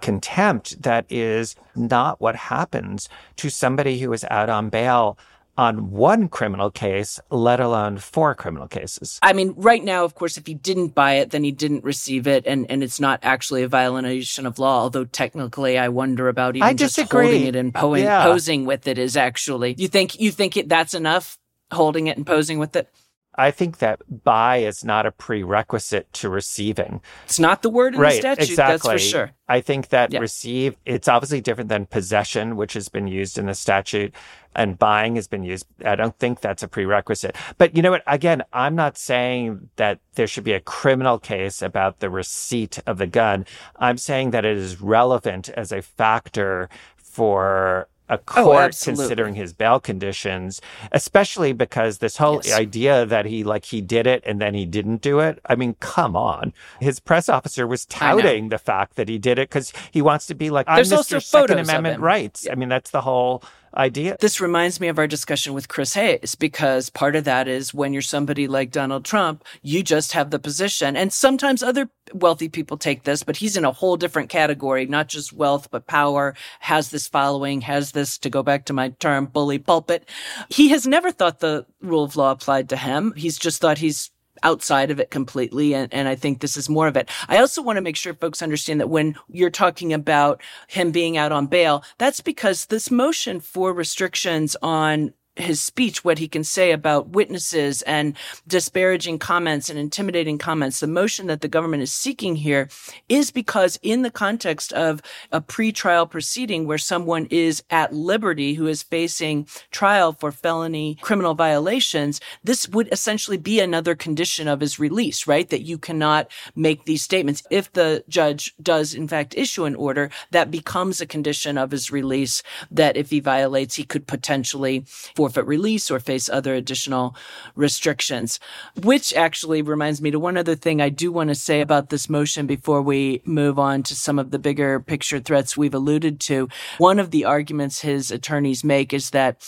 contempt 0.00 0.82
that 0.82 1.06
is 1.08 1.56
not 1.74 2.20
what 2.20 2.36
happens 2.36 3.08
to 3.36 3.50
somebody 3.50 3.98
who 3.98 4.12
is 4.12 4.24
out 4.30 4.48
on 4.48 4.68
bail 4.68 5.18
on 5.58 5.90
one 5.90 6.28
criminal 6.28 6.70
case, 6.70 7.18
let 7.30 7.58
alone 7.58 7.98
four 7.98 8.32
criminal 8.36 8.68
cases. 8.68 9.18
I 9.22 9.32
mean, 9.32 9.54
right 9.56 9.82
now, 9.82 10.04
of 10.04 10.14
course, 10.14 10.36
if 10.38 10.46
he 10.46 10.54
didn't 10.54 10.94
buy 10.94 11.14
it, 11.14 11.30
then 11.30 11.42
he 11.42 11.50
didn't 11.50 11.82
receive 11.82 12.28
it, 12.28 12.46
and, 12.46 12.70
and 12.70 12.84
it's 12.84 13.00
not 13.00 13.18
actually 13.24 13.64
a 13.64 13.68
violation 13.68 14.46
of 14.46 14.60
law. 14.60 14.82
Although 14.82 15.04
technically, 15.04 15.76
I 15.76 15.88
wonder 15.88 16.28
about 16.28 16.54
even 16.54 16.76
just 16.76 16.96
holding 16.96 17.46
it 17.46 17.56
and 17.56 17.74
po- 17.74 17.96
yeah. 17.96 18.22
posing 18.22 18.66
with 18.66 18.86
it 18.86 18.98
is 18.98 19.16
actually. 19.16 19.74
You 19.76 19.88
think 19.88 20.20
you 20.20 20.30
think 20.30 20.56
it, 20.56 20.68
that's 20.68 20.94
enough? 20.94 21.36
Holding 21.72 22.06
it 22.06 22.16
and 22.16 22.24
posing 22.24 22.60
with 22.60 22.76
it. 22.76 22.88
I 23.38 23.52
think 23.52 23.78
that 23.78 24.02
buy 24.24 24.56
is 24.58 24.84
not 24.84 25.06
a 25.06 25.12
prerequisite 25.12 26.12
to 26.14 26.28
receiving. 26.28 27.00
It's 27.24 27.38
not 27.38 27.62
the 27.62 27.70
word 27.70 27.94
in 27.94 28.00
right, 28.00 28.14
the 28.14 28.20
statute, 28.20 28.50
exactly. 28.50 28.72
that's 28.72 28.82
for 28.82 28.98
sure. 28.98 29.30
I 29.48 29.60
think 29.60 29.90
that 29.90 30.12
yeah. 30.12 30.18
receive, 30.18 30.76
it's 30.84 31.06
obviously 31.06 31.40
different 31.40 31.68
than 31.68 31.86
possession, 31.86 32.56
which 32.56 32.72
has 32.72 32.88
been 32.88 33.06
used 33.06 33.38
in 33.38 33.46
the 33.46 33.54
statute, 33.54 34.12
and 34.56 34.76
buying 34.76 35.14
has 35.14 35.28
been 35.28 35.44
used. 35.44 35.66
I 35.84 35.94
don't 35.94 36.18
think 36.18 36.40
that's 36.40 36.64
a 36.64 36.68
prerequisite. 36.68 37.36
But 37.58 37.76
you 37.76 37.82
know 37.82 37.92
what? 37.92 38.02
Again, 38.08 38.42
I'm 38.52 38.74
not 38.74 38.98
saying 38.98 39.70
that 39.76 40.00
there 40.16 40.26
should 40.26 40.44
be 40.44 40.52
a 40.52 40.60
criminal 40.60 41.20
case 41.20 41.62
about 41.62 42.00
the 42.00 42.10
receipt 42.10 42.80
of 42.88 42.98
the 42.98 43.06
gun. 43.06 43.46
I'm 43.76 43.98
saying 43.98 44.32
that 44.32 44.44
it 44.44 44.56
is 44.56 44.80
relevant 44.80 45.48
as 45.50 45.70
a 45.70 45.80
factor 45.80 46.68
for 46.96 47.88
a 48.08 48.14
oh, 48.14 48.18
court 48.18 48.76
oh, 48.80 48.84
considering 48.84 49.34
his 49.34 49.52
bail 49.52 49.80
conditions, 49.80 50.60
especially 50.92 51.52
because 51.52 51.98
this 51.98 52.16
whole 52.16 52.40
yes. 52.44 52.58
idea 52.58 53.06
that 53.06 53.26
he 53.26 53.44
like 53.44 53.66
he 53.66 53.80
did 53.80 54.06
it 54.06 54.22
and 54.26 54.40
then 54.40 54.54
he 54.54 54.64
didn't 54.64 55.02
do 55.02 55.20
it. 55.20 55.38
I 55.46 55.54
mean, 55.54 55.74
come 55.80 56.16
on. 56.16 56.52
His 56.80 57.00
press 57.00 57.28
officer 57.28 57.66
was 57.66 57.84
touting 57.86 58.48
the 58.48 58.58
fact 58.58 58.96
that 58.96 59.08
he 59.08 59.18
did 59.18 59.38
it 59.38 59.48
because 59.48 59.72
he 59.90 60.02
wants 60.02 60.26
to 60.26 60.34
be 60.34 60.50
like, 60.50 60.66
There's 60.66 60.92
I'm 60.92 60.98
Mr. 61.00 61.22
Second 61.22 61.58
Amendment 61.58 62.00
rights. 62.00 62.46
Yeah. 62.46 62.52
I 62.52 62.54
mean, 62.54 62.68
that's 62.68 62.90
the 62.90 63.02
whole 63.02 63.42
idea. 63.76 64.16
This 64.20 64.40
reminds 64.40 64.80
me 64.80 64.88
of 64.88 64.98
our 64.98 65.06
discussion 65.06 65.52
with 65.54 65.68
Chris 65.68 65.94
Hayes 65.94 66.34
because 66.34 66.90
part 66.90 67.16
of 67.16 67.24
that 67.24 67.48
is 67.48 67.74
when 67.74 67.92
you're 67.92 68.02
somebody 68.02 68.48
like 68.48 68.70
Donald 68.70 69.04
Trump, 69.04 69.44
you 69.62 69.82
just 69.82 70.12
have 70.12 70.30
the 70.30 70.38
position. 70.38 70.96
And 70.96 71.12
sometimes 71.12 71.62
other 71.62 71.88
wealthy 72.12 72.48
people 72.48 72.76
take 72.76 73.04
this, 73.04 73.22
but 73.22 73.36
he's 73.36 73.56
in 73.56 73.64
a 73.64 73.72
whole 73.72 73.96
different 73.96 74.28
category, 74.30 74.86
not 74.86 75.08
just 75.08 75.32
wealth, 75.32 75.70
but 75.70 75.86
power, 75.86 76.34
has 76.60 76.90
this 76.90 77.08
following, 77.08 77.60
has 77.62 77.92
this, 77.92 78.18
to 78.18 78.30
go 78.30 78.42
back 78.42 78.64
to 78.66 78.72
my 78.72 78.90
term, 79.00 79.26
bully 79.26 79.58
pulpit. 79.58 80.08
He 80.48 80.68
has 80.70 80.86
never 80.86 81.10
thought 81.10 81.40
the 81.40 81.66
rule 81.80 82.04
of 82.04 82.16
law 82.16 82.30
applied 82.30 82.68
to 82.70 82.76
him. 82.76 83.12
He's 83.16 83.38
just 83.38 83.60
thought 83.60 83.78
he's 83.78 84.10
outside 84.42 84.90
of 84.90 85.00
it 85.00 85.10
completely. 85.10 85.74
And, 85.74 85.92
and 85.92 86.08
I 86.08 86.14
think 86.14 86.40
this 86.40 86.56
is 86.56 86.68
more 86.68 86.86
of 86.88 86.96
it. 86.96 87.08
I 87.28 87.38
also 87.38 87.62
want 87.62 87.76
to 87.76 87.82
make 87.82 87.96
sure 87.96 88.14
folks 88.14 88.42
understand 88.42 88.80
that 88.80 88.88
when 88.88 89.16
you're 89.28 89.50
talking 89.50 89.92
about 89.92 90.42
him 90.68 90.90
being 90.90 91.16
out 91.16 91.32
on 91.32 91.46
bail, 91.46 91.84
that's 91.98 92.20
because 92.20 92.66
this 92.66 92.90
motion 92.90 93.40
for 93.40 93.72
restrictions 93.72 94.56
on 94.62 95.12
his 95.38 95.60
speech, 95.60 96.04
what 96.04 96.18
he 96.18 96.28
can 96.28 96.44
say 96.44 96.72
about 96.72 97.10
witnesses 97.10 97.82
and 97.82 98.16
disparaging 98.46 99.18
comments 99.18 99.70
and 99.70 99.78
intimidating 99.78 100.38
comments. 100.38 100.80
The 100.80 100.86
motion 100.86 101.26
that 101.28 101.40
the 101.40 101.48
government 101.48 101.82
is 101.82 101.92
seeking 101.92 102.36
here 102.36 102.68
is 103.08 103.30
because 103.30 103.78
in 103.82 104.02
the 104.02 104.10
context 104.10 104.72
of 104.72 105.00
a 105.32 105.40
pretrial 105.40 106.08
proceeding 106.08 106.66
where 106.66 106.78
someone 106.78 107.26
is 107.30 107.62
at 107.70 107.94
liberty 107.94 108.54
who 108.54 108.66
is 108.66 108.82
facing 108.82 109.46
trial 109.70 110.12
for 110.12 110.32
felony 110.32 110.96
criminal 111.00 111.34
violations, 111.34 112.20
this 112.44 112.68
would 112.68 112.88
essentially 112.92 113.36
be 113.36 113.60
another 113.60 113.94
condition 113.94 114.48
of 114.48 114.60
his 114.60 114.78
release, 114.78 115.26
right? 115.26 115.48
That 115.48 115.62
you 115.62 115.78
cannot 115.78 116.30
make 116.56 116.84
these 116.84 117.02
statements. 117.02 117.42
If 117.50 117.72
the 117.72 118.04
judge 118.08 118.54
does 118.62 118.94
in 118.94 119.08
fact 119.08 119.34
issue 119.36 119.64
an 119.64 119.74
order, 119.74 120.10
that 120.30 120.50
becomes 120.50 121.00
a 121.00 121.06
condition 121.06 121.58
of 121.58 121.70
his 121.70 121.90
release 121.90 122.42
that 122.70 122.96
if 122.96 123.10
he 123.10 123.20
violates, 123.20 123.74
he 123.74 123.84
could 123.84 124.06
potentially 124.06 124.84
for 125.14 125.27
forfeit 125.28 125.46
release 125.46 125.90
or 125.90 126.00
face 126.00 126.30
other 126.30 126.54
additional 126.54 127.14
restrictions. 127.54 128.40
Which 128.82 129.12
actually 129.14 129.60
reminds 129.62 130.00
me 130.00 130.10
to 130.10 130.18
one 130.18 130.38
other 130.38 130.54
thing 130.54 130.80
I 130.80 130.88
do 130.88 131.12
want 131.12 131.28
to 131.28 131.34
say 131.34 131.60
about 131.60 131.90
this 131.90 132.08
motion 132.08 132.46
before 132.46 132.80
we 132.80 133.20
move 133.24 133.58
on 133.58 133.82
to 133.84 133.94
some 133.94 134.18
of 134.18 134.30
the 134.30 134.38
bigger 134.38 134.80
picture 134.80 135.20
threats 135.20 135.56
we've 135.56 135.74
alluded 135.74 136.18
to. 136.20 136.48
One 136.78 136.98
of 136.98 137.10
the 137.10 137.26
arguments 137.26 137.82
his 137.82 138.10
attorneys 138.10 138.64
make 138.64 138.94
is 138.94 139.10
that 139.10 139.44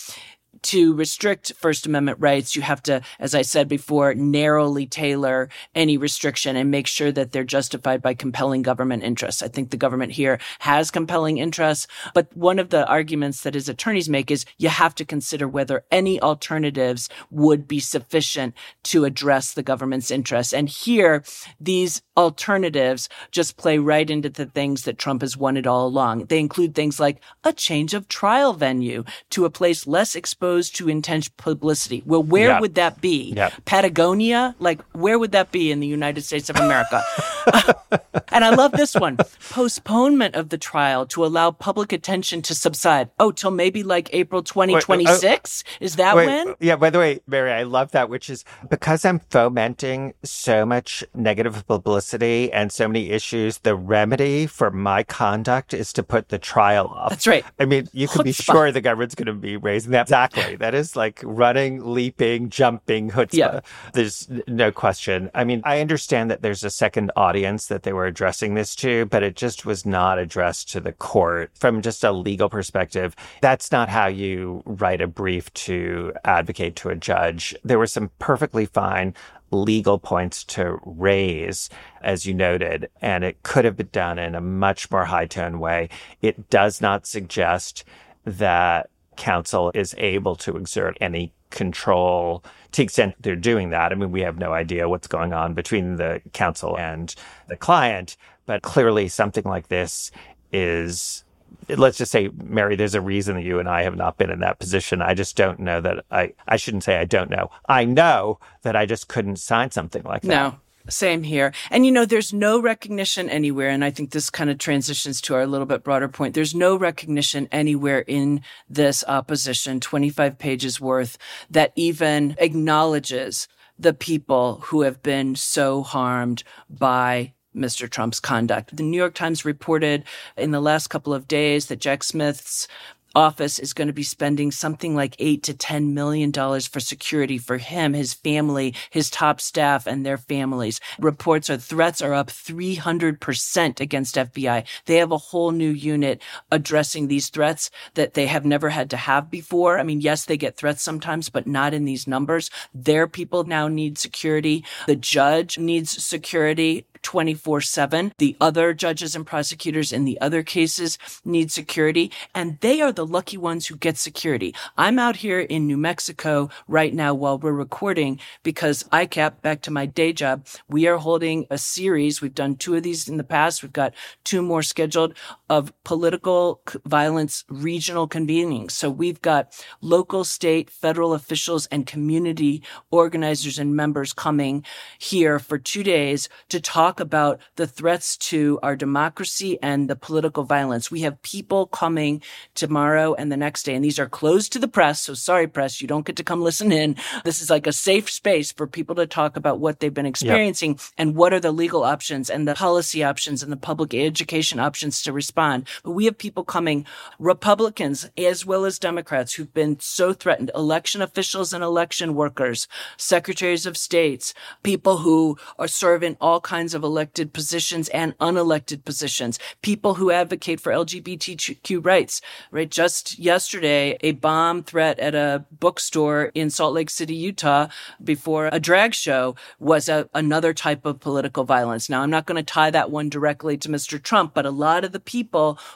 to 0.63 0.95
restrict 0.95 1.53
First 1.57 1.87
Amendment 1.87 2.19
rights, 2.21 2.55
you 2.55 2.63
have 2.63 2.83
to, 2.85 3.01
as 3.19 3.35
I 3.35 3.43
said 3.43 3.69
before, 3.69 4.15
narrowly 4.15 4.87
tailor 4.87 5.49
any 5.75 5.97
restriction 5.97 6.57
and 6.57 6.71
make 6.71 6.87
sure 6.87 7.13
that 7.13 7.33
they're 7.33 7.45
justified 7.45 8.03
by 8.03 8.15
compelling 8.15 8.63
government 8.63 9.03
interests. 9.03 9.43
I 9.43 9.49
think 9.49 9.71
the 9.71 9.77
government 9.77 10.13
here 10.13 10.39
has 10.61 10.91
compelling 10.91 11.39
interests, 11.39 11.87
but 12.15 12.35
one 12.37 12.59
of 12.59 12.71
the 12.71 12.87
arguments 12.87 13.43
that 13.43 13.55
his 13.55 13.69
attorneys 13.69 14.09
make 14.09 14.31
is 14.31 14.45
you 14.59 14.69
have 14.69 14.95
to 14.97 15.05
consider 15.05 15.49
whether 15.49 15.85
any 15.91 16.21
alternatives 16.21 17.09
would 17.31 17.67
be 17.67 17.81
sufficient 17.81 18.55
to 18.85 19.05
address 19.05 19.53
the 19.53 19.63
government's 19.63 20.11
interests. 20.11 20.53
And 20.53 20.69
here, 20.69 21.23
these 21.61 22.03
alternatives 22.17 23.09
just 23.31 23.57
play 23.57 23.79
right 23.79 24.11
into 24.11 24.29
the 24.29 24.47
things 24.47 24.83
that 24.85 24.99
Trump 24.99 25.23
has 25.23 25.37
wanted 25.37 25.67
all 25.67 25.87
along. 25.87 26.27
They 26.27 26.39
include 26.39 26.75
things 26.75 27.01
like 27.01 27.23
a 27.45 27.53
change 27.53 27.95
of 27.95 28.09
trial 28.09 28.53
venue 28.53 29.05
to 29.31 29.45
a 29.45 29.51
place 29.51 29.87
less 29.87 30.15
exposed 30.15 30.50
exposed 30.51 30.77
to 30.77 30.89
intense 30.89 31.29
publicity. 31.29 32.03
Well, 32.05 32.23
where 32.23 32.49
yep. 32.49 32.61
would 32.61 32.75
that 32.75 33.01
be? 33.01 33.33
Yep. 33.37 33.65
Patagonia? 33.67 34.55
Like, 34.59 34.83
where 34.93 35.19
would 35.19 35.33
that 35.33 35.53
be 35.53 35.71
in 35.71 35.81
the 35.81 35.87
United 35.87 36.23
States 36.23 36.51
of 36.51 36.57
America? 36.57 37.03
and 38.33 38.45
I 38.45 38.51
love 38.51 38.73
this 38.73 38.95
one 38.95 39.17
postponement 39.51 40.35
of 40.35 40.49
the 40.49 40.59
trial 40.59 41.07
to 41.07 41.25
allow 41.25 41.53
public 41.53 41.93
attention 41.93 42.43
to 42.43 42.55
subside. 42.55 43.11
Oh, 43.19 43.31
till 43.31 43.53
maybe 43.53 43.83
like 43.85 44.11
April 44.13 44.43
2026? 44.43 45.65
Uh, 45.65 45.85
is 45.85 45.97
that 45.97 46.17
wait, 46.17 46.27
when? 46.27 46.55
Yeah, 46.59 46.77
by 46.77 46.91
the 46.91 46.99
way, 46.99 47.21
Mary, 47.27 47.53
I 47.53 47.63
love 47.63 47.93
that, 47.93 48.09
which 48.09 48.29
is 48.29 48.45
because 48.69 49.05
I'm 49.05 49.21
fomenting 49.31 50.15
so 50.25 50.67
much 50.67 51.05
negative 51.15 51.65
publicity 51.67 52.53
and 52.53 52.73
so 52.73 52.89
many 52.89 53.11
issues, 53.11 53.59
the 53.59 53.77
remedy 53.77 54.47
for 54.47 54.71
my 54.71 55.05
conduct 55.05 55.75
is 55.75 55.93
to 55.93 56.03
put 56.03 56.29
the 56.29 56.39
trial 56.39 56.89
off. 56.89 57.11
That's 57.11 57.27
right. 57.27 57.45
I 57.59 57.67
mean, 57.67 57.89
you 57.93 58.09
can 58.09 58.25
be 58.25 58.33
sure 58.33 58.73
the 58.73 58.81
government's 58.81 59.15
going 59.15 59.27
to 59.27 59.33
be 59.33 59.57
raising 59.57 59.93
that. 59.93 60.03
Exactly. 60.03 60.40
That 60.59 60.75
is 60.75 60.97
like 60.97 61.21
running, 61.25 61.93
leaping, 61.93 62.51
jumping 62.51 63.11
chutzpah. 63.11 63.35
Yeah. 63.35 63.61
There's 63.93 64.29
no 64.47 64.71
question. 64.71 65.31
I 65.35 65.45
mean, 65.45 65.63
I 65.65 65.81
understand 65.81 66.31
that 66.31 66.43
there's 66.43 66.65
a 66.65 66.71
second 66.71 67.13
audience 67.17 67.67
that 67.67 67.83
they 67.83 67.93
were 67.93 68.07
addressing 68.07 68.55
this 68.55 68.75
to, 68.77 69.07
but 69.07 69.23
it 69.23 69.37
just 69.37 69.65
was 69.65 69.87
not 69.87 70.19
addressed 70.19 70.71
to 70.73 70.81
the 70.81 70.93
court 70.93 71.51
from 71.55 71.83
just 71.83 72.05
a 72.05 72.13
legal 72.13 72.49
perspective. 72.49 73.15
That's 73.41 73.73
not 73.73 73.89
how 73.89 74.07
you 74.07 74.63
write 74.65 75.01
a 75.01 75.07
brief 75.07 75.53
to 75.55 76.13
advocate 76.25 76.77
to 76.77 76.91
a 76.91 76.97
judge. 76.97 77.55
There 77.65 77.79
were 77.79 77.87
some 77.87 78.11
perfectly 78.19 78.67
fine 78.67 79.15
legal 79.53 79.99
points 79.99 80.45
to 80.45 80.79
raise, 80.85 81.71
as 82.03 82.25
you 82.25 82.35
noted, 82.35 82.89
and 83.03 83.25
it 83.25 83.43
could 83.43 83.65
have 83.65 83.77
been 83.77 83.89
done 83.91 84.19
in 84.19 84.35
a 84.35 84.41
much 84.41 84.91
more 84.91 85.05
high 85.05 85.27
tone 85.27 85.59
way. 85.59 85.89
It 86.23 86.51
does 86.51 86.81
not 86.81 87.07
suggest 87.07 87.85
that 88.25 88.91
counsel 89.21 89.71
is 89.75 89.95
able 89.99 90.35
to 90.35 90.57
exert 90.57 90.97
any 91.01 91.31
control 91.51 92.43
to 92.73 92.79
the 92.79 92.85
extent 92.85 93.15
they're 93.21 93.37
doing 93.37 93.69
that. 93.71 93.93
I 93.93 93.95
mean, 93.95 94.11
we 94.11 94.23
have 94.23 94.39
no 94.39 94.53
idea 94.53 94.89
what's 94.89 95.07
going 95.07 95.35
on 95.35 95.53
between 95.53 95.97
the 95.97 96.23
counsel 96.33 96.79
and 96.79 97.15
the 97.47 97.57
client, 97.57 98.17
but 98.47 98.63
clearly 98.63 99.09
something 99.09 99.45
like 99.45 99.69
this 99.69 100.11
is 100.53 101.23
let's 101.69 101.99
just 101.99 102.11
say, 102.11 102.31
Mary, 102.43 102.77
there's 102.77 102.95
a 102.95 103.01
reason 103.01 103.37
that 103.37 103.43
you 103.43 103.59
and 103.59 103.69
I 103.69 103.83
have 103.83 103.97
not 103.97 104.17
been 104.17 104.31
in 104.31 104.41
that 104.41 104.59
position. 104.59 105.03
I 105.03 105.15
just 105.15 105.37
don't 105.37 105.61
know 105.61 105.81
that 105.83 106.05
I, 106.11 106.33
I 106.49 106.57
shouldn't 106.57 106.85
say 106.85 106.97
I 106.97 107.05
don't 107.05 107.31
know. 107.31 107.51
I 107.69 107.85
know 107.85 108.41
that 108.63 108.75
I 108.75 108.87
just 108.87 109.09
couldn't 109.09 109.37
sign 109.37 109.71
something 109.71 110.03
like 110.03 110.23
that. 110.23 110.29
No. 110.29 110.57
Same 110.89 111.23
here. 111.23 111.53
And 111.71 111.85
you 111.85 111.93
know, 111.93 112.05
there's 112.05 112.33
no 112.33 112.61
recognition 112.61 113.29
anywhere. 113.29 113.69
And 113.69 113.85
I 113.85 113.91
think 113.91 114.11
this 114.11 114.31
kind 114.31 114.51
of 114.51 114.59
transitions 114.59 115.21
to 115.23 115.35
our 115.35 115.47
little 115.47 115.67
bit 115.67 115.85
broader 115.85 116.09
point. 116.09 116.35
There's 116.35 116.55
no 116.55 116.77
recognition 116.77 117.49
anywhere 117.53 118.01
in 118.01 118.43
this 118.69 119.05
opposition, 119.07 119.81
25 119.81 120.39
pages 120.39 120.81
worth, 120.81 121.19
that 121.51 121.73
even 121.77 122.35
acknowledges 122.39 123.47
the 123.79 123.95
people 123.95 124.61
who 124.65 124.83
have 124.83 125.03
been 125.03 125.35
so 125.37 125.83
harmed 125.83 126.43
by 126.69 127.33
Mr. 127.55 127.91
Trump's 127.91 128.21
conduct. 128.21 128.77
The 128.77 128.83
New 128.83 128.97
York 128.97 129.15
Times 129.15 129.45
reported 129.45 130.05
in 130.37 130.51
the 130.51 130.61
last 130.61 130.89
couple 130.89 131.13
of 131.13 131.27
days 131.27 131.67
that 131.67 131.81
Jack 131.81 132.05
Smith's 132.05 132.69
office 133.15 133.59
is 133.59 133.73
going 133.73 133.89
to 133.89 133.95
be 133.95 134.03
spending 134.03 134.51
something 134.51 134.95
like 134.95 135.17
eight 135.19 135.43
to 135.45 135.55
ten 135.55 135.95
million 135.95 136.31
dollars 136.31 136.67
for 136.67 136.81
security 136.81 137.39
for 137.39 137.59
him, 137.59 137.93
his 137.93 138.15
family, 138.15 138.75
his 138.91 139.11
top 139.11 139.41
staff, 139.41 139.87
and 139.87 140.05
their 140.05 140.19
families. 140.19 140.81
Reports 140.99 141.51
are 141.51 141.57
threats 141.57 142.03
are 142.03 142.15
up 142.15 142.29
300% 142.29 143.81
against 143.81 144.17
FBI. 144.17 144.65
They 144.87 144.97
have 144.97 145.13
a 145.13 145.19
whole 145.19 145.51
new 145.51 145.71
unit 145.71 146.23
addressing 146.51 147.09
these 147.09 147.29
threats 147.29 147.71
that 147.95 148.15
they 148.15 148.27
have 148.27 148.45
never 148.45 148.71
had 148.71 148.91
to 148.91 148.97
have 148.97 149.31
before. 149.31 149.79
I 149.79 149.83
mean, 149.83 150.01
yes, 150.01 150.25
they 150.25 150.37
get 150.37 150.57
threats 150.57 150.83
sometimes, 150.83 151.29
but 151.29 151.47
not 151.47 151.75
in 151.75 151.85
these 151.85 152.07
numbers. 152.07 152.51
Their 152.75 153.07
people 153.07 153.45
now 153.45 153.69
need 153.69 153.99
security. 153.99 154.65
The 154.87 154.97
judge 154.97 155.59
needs 155.59 156.05
security. 156.05 156.87
24 157.03 157.61
7. 157.61 158.13
The 158.19 158.37
other 158.41 158.73
judges 158.75 159.15
and 159.15 159.27
prosecutors 159.27 159.93
in 159.93 160.05
the 160.05 160.21
other 160.21 160.43
cases 160.43 160.99
need 161.25 161.51
security, 161.51 162.11
and 162.35 162.59
they 162.61 162.81
are 162.81 162.93
the 162.93 163.07
lucky 163.07 163.37
ones 163.37 163.67
who 163.67 163.77
get 163.77 163.97
security. 163.97 164.55
I'm 164.77 164.99
out 164.99 165.17
here 165.17 165.41
in 165.41 165.67
New 165.67 165.77
Mexico 165.77 166.51
right 166.69 166.95
now 166.95 167.15
while 167.15 167.39
we're 167.39 167.53
recording 167.53 168.21
because 168.43 168.85
ICAP, 168.85 169.41
back 169.43 169.63
to 169.63 169.71
my 169.71 169.87
day 169.87 170.13
job, 170.13 170.47
we 170.69 170.87
are 170.87 170.99
holding 170.99 171.47
a 171.51 171.59
series. 171.59 172.21
We've 172.21 172.35
done 172.35 172.57
two 172.57 172.75
of 172.75 172.83
these 172.83 173.09
in 173.09 173.17
the 173.17 173.25
past. 173.25 173.63
We've 173.63 173.73
got 173.73 173.95
two 174.25 174.43
more 174.43 174.63
scheduled 174.63 175.15
of 175.51 175.73
political 175.83 176.63
violence 176.87 177.45
regional 177.49 178.09
convenings. 178.09 178.71
So 178.71 178.89
we've 178.89 179.21
got 179.21 179.53
local, 179.81 180.23
state, 180.23 180.71
federal 180.71 181.13
officials 181.13 181.67
and 181.67 181.85
community 181.85 182.63
organizers 182.93 183.59
and 183.59 183.75
members 183.75 184.13
coming 184.13 184.65
here 184.97 185.41
for 185.41 185.59
two 185.59 185.83
days 185.83 186.29
to 186.51 186.61
talk 186.61 187.01
about 187.01 187.41
the 187.57 187.67
threats 187.67 188.17
to 188.17 188.61
our 188.63 188.77
democracy 188.77 189.59
and 189.61 189.91
the 189.91 189.97
political 189.97 190.45
violence. 190.45 190.89
We 190.89 191.01
have 191.01 191.21
people 191.23 191.67
coming 191.67 192.23
tomorrow 192.55 193.15
and 193.15 193.33
the 193.33 193.37
next 193.37 193.65
day, 193.65 193.75
and 193.75 193.85
these 193.85 193.99
are 193.99 194.09
closed 194.09 194.53
to 194.53 194.61
the 194.61 194.69
press. 194.69 195.01
So 195.01 195.15
sorry, 195.15 195.49
press, 195.49 195.83
you 195.83 195.89
don't 195.89 196.07
get 196.07 196.15
to 196.17 196.25
come 196.25 196.43
listen 196.43 196.71
in. 196.71 196.95
This 197.25 197.43
is 197.43 197.51
like 197.51 197.67
a 197.67 197.73
safe 197.73 198.09
space 198.09 198.53
for 198.53 198.69
people 198.69 198.95
to 198.95 199.07
talk 199.07 199.37
about 199.37 199.59
what 199.59 199.81
they've 199.81 199.93
been 199.93 200.07
experiencing 200.07 200.73
yep. 200.73 200.81
and 200.97 201.17
what 201.17 201.33
are 201.33 201.41
the 201.41 201.51
legal 201.51 201.83
options 201.83 202.31
and 202.31 202.47
the 202.47 202.55
policy 202.55 203.03
options 203.03 203.43
and 203.43 203.51
the 203.51 203.57
public 203.57 203.93
education 203.95 204.61
options 204.61 205.03
to 205.03 205.13
respond. 205.13 205.40
But 205.85 205.93
we 205.93 206.07
have 206.07 206.19
people 206.19 206.45
coming, 206.45 206.85
Republicans 207.21 208.11
as 208.19 208.45
well 208.45 208.65
as 208.65 208.81
Democrats 208.81 209.35
who've 209.35 209.55
been 209.55 209.79
so 209.79 210.13
threatened, 210.13 210.51
election 210.57 211.03
officials 211.03 211.53
and 211.53 211.63
election 211.63 212.15
workers, 212.15 212.67
secretaries 212.97 213.65
of 213.65 213.77
states, 213.77 214.35
people 214.65 214.99
who 214.99 215.39
are 215.57 215.69
serving 215.69 216.17
all 216.21 216.41
kinds 216.41 216.75
of 216.75 216.81
of 216.81 216.85
elected 216.85 217.33
positions 217.35 217.89
and 217.91 218.17
unelected 218.19 218.85
positions, 218.85 219.39
people 219.61 219.95
who 219.95 220.11
advocate 220.11 220.61
for 220.61 220.73
LGBTQ 220.73 221.85
rights, 221.85 222.23
right? 222.51 222.71
Just 222.71 223.19
yesterday, 223.19 223.99
a 224.01 224.13
bomb 224.13 224.63
threat 224.63 224.99
at 224.99 225.15
a 225.15 225.45
bookstore 225.53 226.33
in 226.35 226.49
Salt 226.49 226.73
Lake 226.73 226.89
City, 226.89 227.15
Utah 227.15 227.69
before 228.03 228.49
a 228.51 228.59
drag 228.59 228.95
show 228.95 229.37
was 229.59 229.89
a, 229.91 230.09
another 230.15 230.55
type 230.55 230.87
of 230.87 231.01
political 231.01 231.45
violence. 231.45 231.91
Now, 231.91 232.01
I'm 232.01 232.11
not 232.11 232.27
going 232.27 232.43
to 232.43 232.53
tie 232.55 232.71
that 232.71 232.91
one 232.91 233.11
directly 233.11 233.59
to 233.59 233.69
Mr. 233.69 234.03
Trump, 234.03 234.33
but 234.33 234.47
a 234.47 234.51
lot 234.51 234.85
of 234.85 234.93
the 234.93 235.01
people 235.01 235.30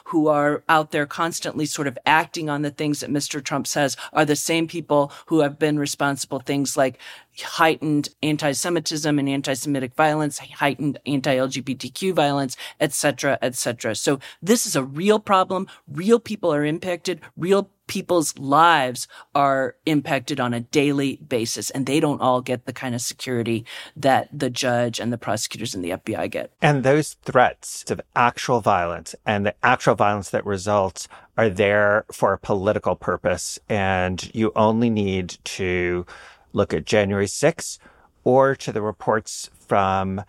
who 0.05 0.27
are 0.27 0.63
out 0.67 0.91
there 0.91 1.05
constantly 1.05 1.65
sort 1.65 1.87
of 1.87 1.97
acting 2.05 2.49
on 2.49 2.61
the 2.61 2.71
things 2.71 2.99
that 2.99 3.09
Mr. 3.09 3.43
Trump 3.43 3.67
says 3.67 3.95
are 4.13 4.25
the 4.25 4.35
same 4.35 4.67
people 4.67 5.11
who 5.27 5.39
have 5.39 5.57
been 5.57 5.79
responsible 5.79 6.39
things 6.39 6.75
like 6.77 6.99
heightened 7.43 8.09
anti-Semitism 8.23 9.19
and 9.19 9.29
anti-Semitic 9.29 9.93
violence, 9.95 10.39
heightened 10.39 10.99
anti-LGBTQ 11.05 12.13
violence, 12.13 12.55
etc., 12.79 13.37
etc. 13.41 13.95
So 13.95 14.19
this 14.41 14.65
is 14.65 14.75
a 14.75 14.83
real 14.83 15.19
problem. 15.19 15.67
Real 15.87 16.19
people 16.19 16.53
are 16.53 16.65
impacted. 16.65 17.21
Real 17.37 17.69
people's 17.87 18.37
lives 18.37 19.07
are 19.33 19.75
impacted 19.85 20.39
on 20.39 20.53
a 20.53 20.59
daily 20.59 21.17
basis 21.27 21.69
and 21.69 21.85
they 21.85 21.99
don't 21.99 22.21
all 22.21 22.41
get 22.41 22.65
the 22.65 22.73
kind 22.73 22.95
of 22.95 23.01
security 23.01 23.65
that 23.95 24.27
the 24.31 24.49
judge 24.49 24.99
and 24.99 25.11
the 25.13 25.17
prosecutors 25.17 25.75
and 25.75 25.83
the 25.83 25.91
FBI 25.91 26.29
get. 26.29 26.51
And 26.61 26.83
those 26.83 27.13
threats 27.23 27.89
of 27.89 28.01
actual 28.15 28.61
violence 28.61 29.15
and 29.25 29.45
the 29.45 29.55
actual 29.63 29.95
violence 29.95 30.29
that 30.31 30.45
results 30.45 31.07
are 31.37 31.49
there 31.49 32.05
for 32.11 32.33
a 32.33 32.39
political 32.39 32.95
purpose 32.95 33.59
and 33.69 34.33
you 34.33 34.51
only 34.55 34.89
need 34.89 35.37
to 35.43 36.05
look 36.53 36.73
at 36.73 36.85
January 36.85 37.27
6th 37.27 37.77
or 38.23 38.55
to 38.55 38.71
the 38.71 38.81
reports 38.81 39.49
from 39.67 40.23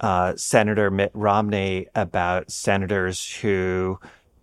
uh, 0.00 0.34
Senator 0.36 0.90
Mitt 0.90 1.10
Romney 1.14 1.86
about 1.94 2.50
senators 2.50 3.36
who 3.36 3.98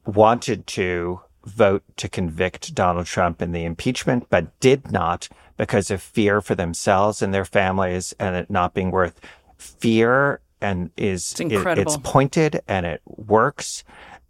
wanted 0.05 0.65
to 0.67 1.21
vote 1.45 1.83
to 1.97 2.09
convict 2.09 2.75
Donald 2.75 3.05
Trump 3.05 3.41
in 3.41 3.51
the 3.51 3.65
impeachment, 3.65 4.27
but 4.29 4.59
did 4.59 4.91
not 4.91 5.29
because 5.57 5.91
of 5.91 6.01
fear 6.01 6.41
for 6.41 6.55
themselves 6.55 7.21
and 7.21 7.33
their 7.33 7.45
families 7.45 8.13
and 8.19 8.35
it 8.35 8.49
not 8.49 8.73
being 8.73 8.91
worth 8.91 9.19
fear 9.57 10.39
and 10.61 10.91
is 10.97 11.31
it's, 11.31 11.39
incredible. 11.39 11.91
It, 11.91 11.95
it's 11.95 12.09
pointed 12.09 12.61
and 12.67 12.85
it 12.85 13.01
works. 13.05 13.83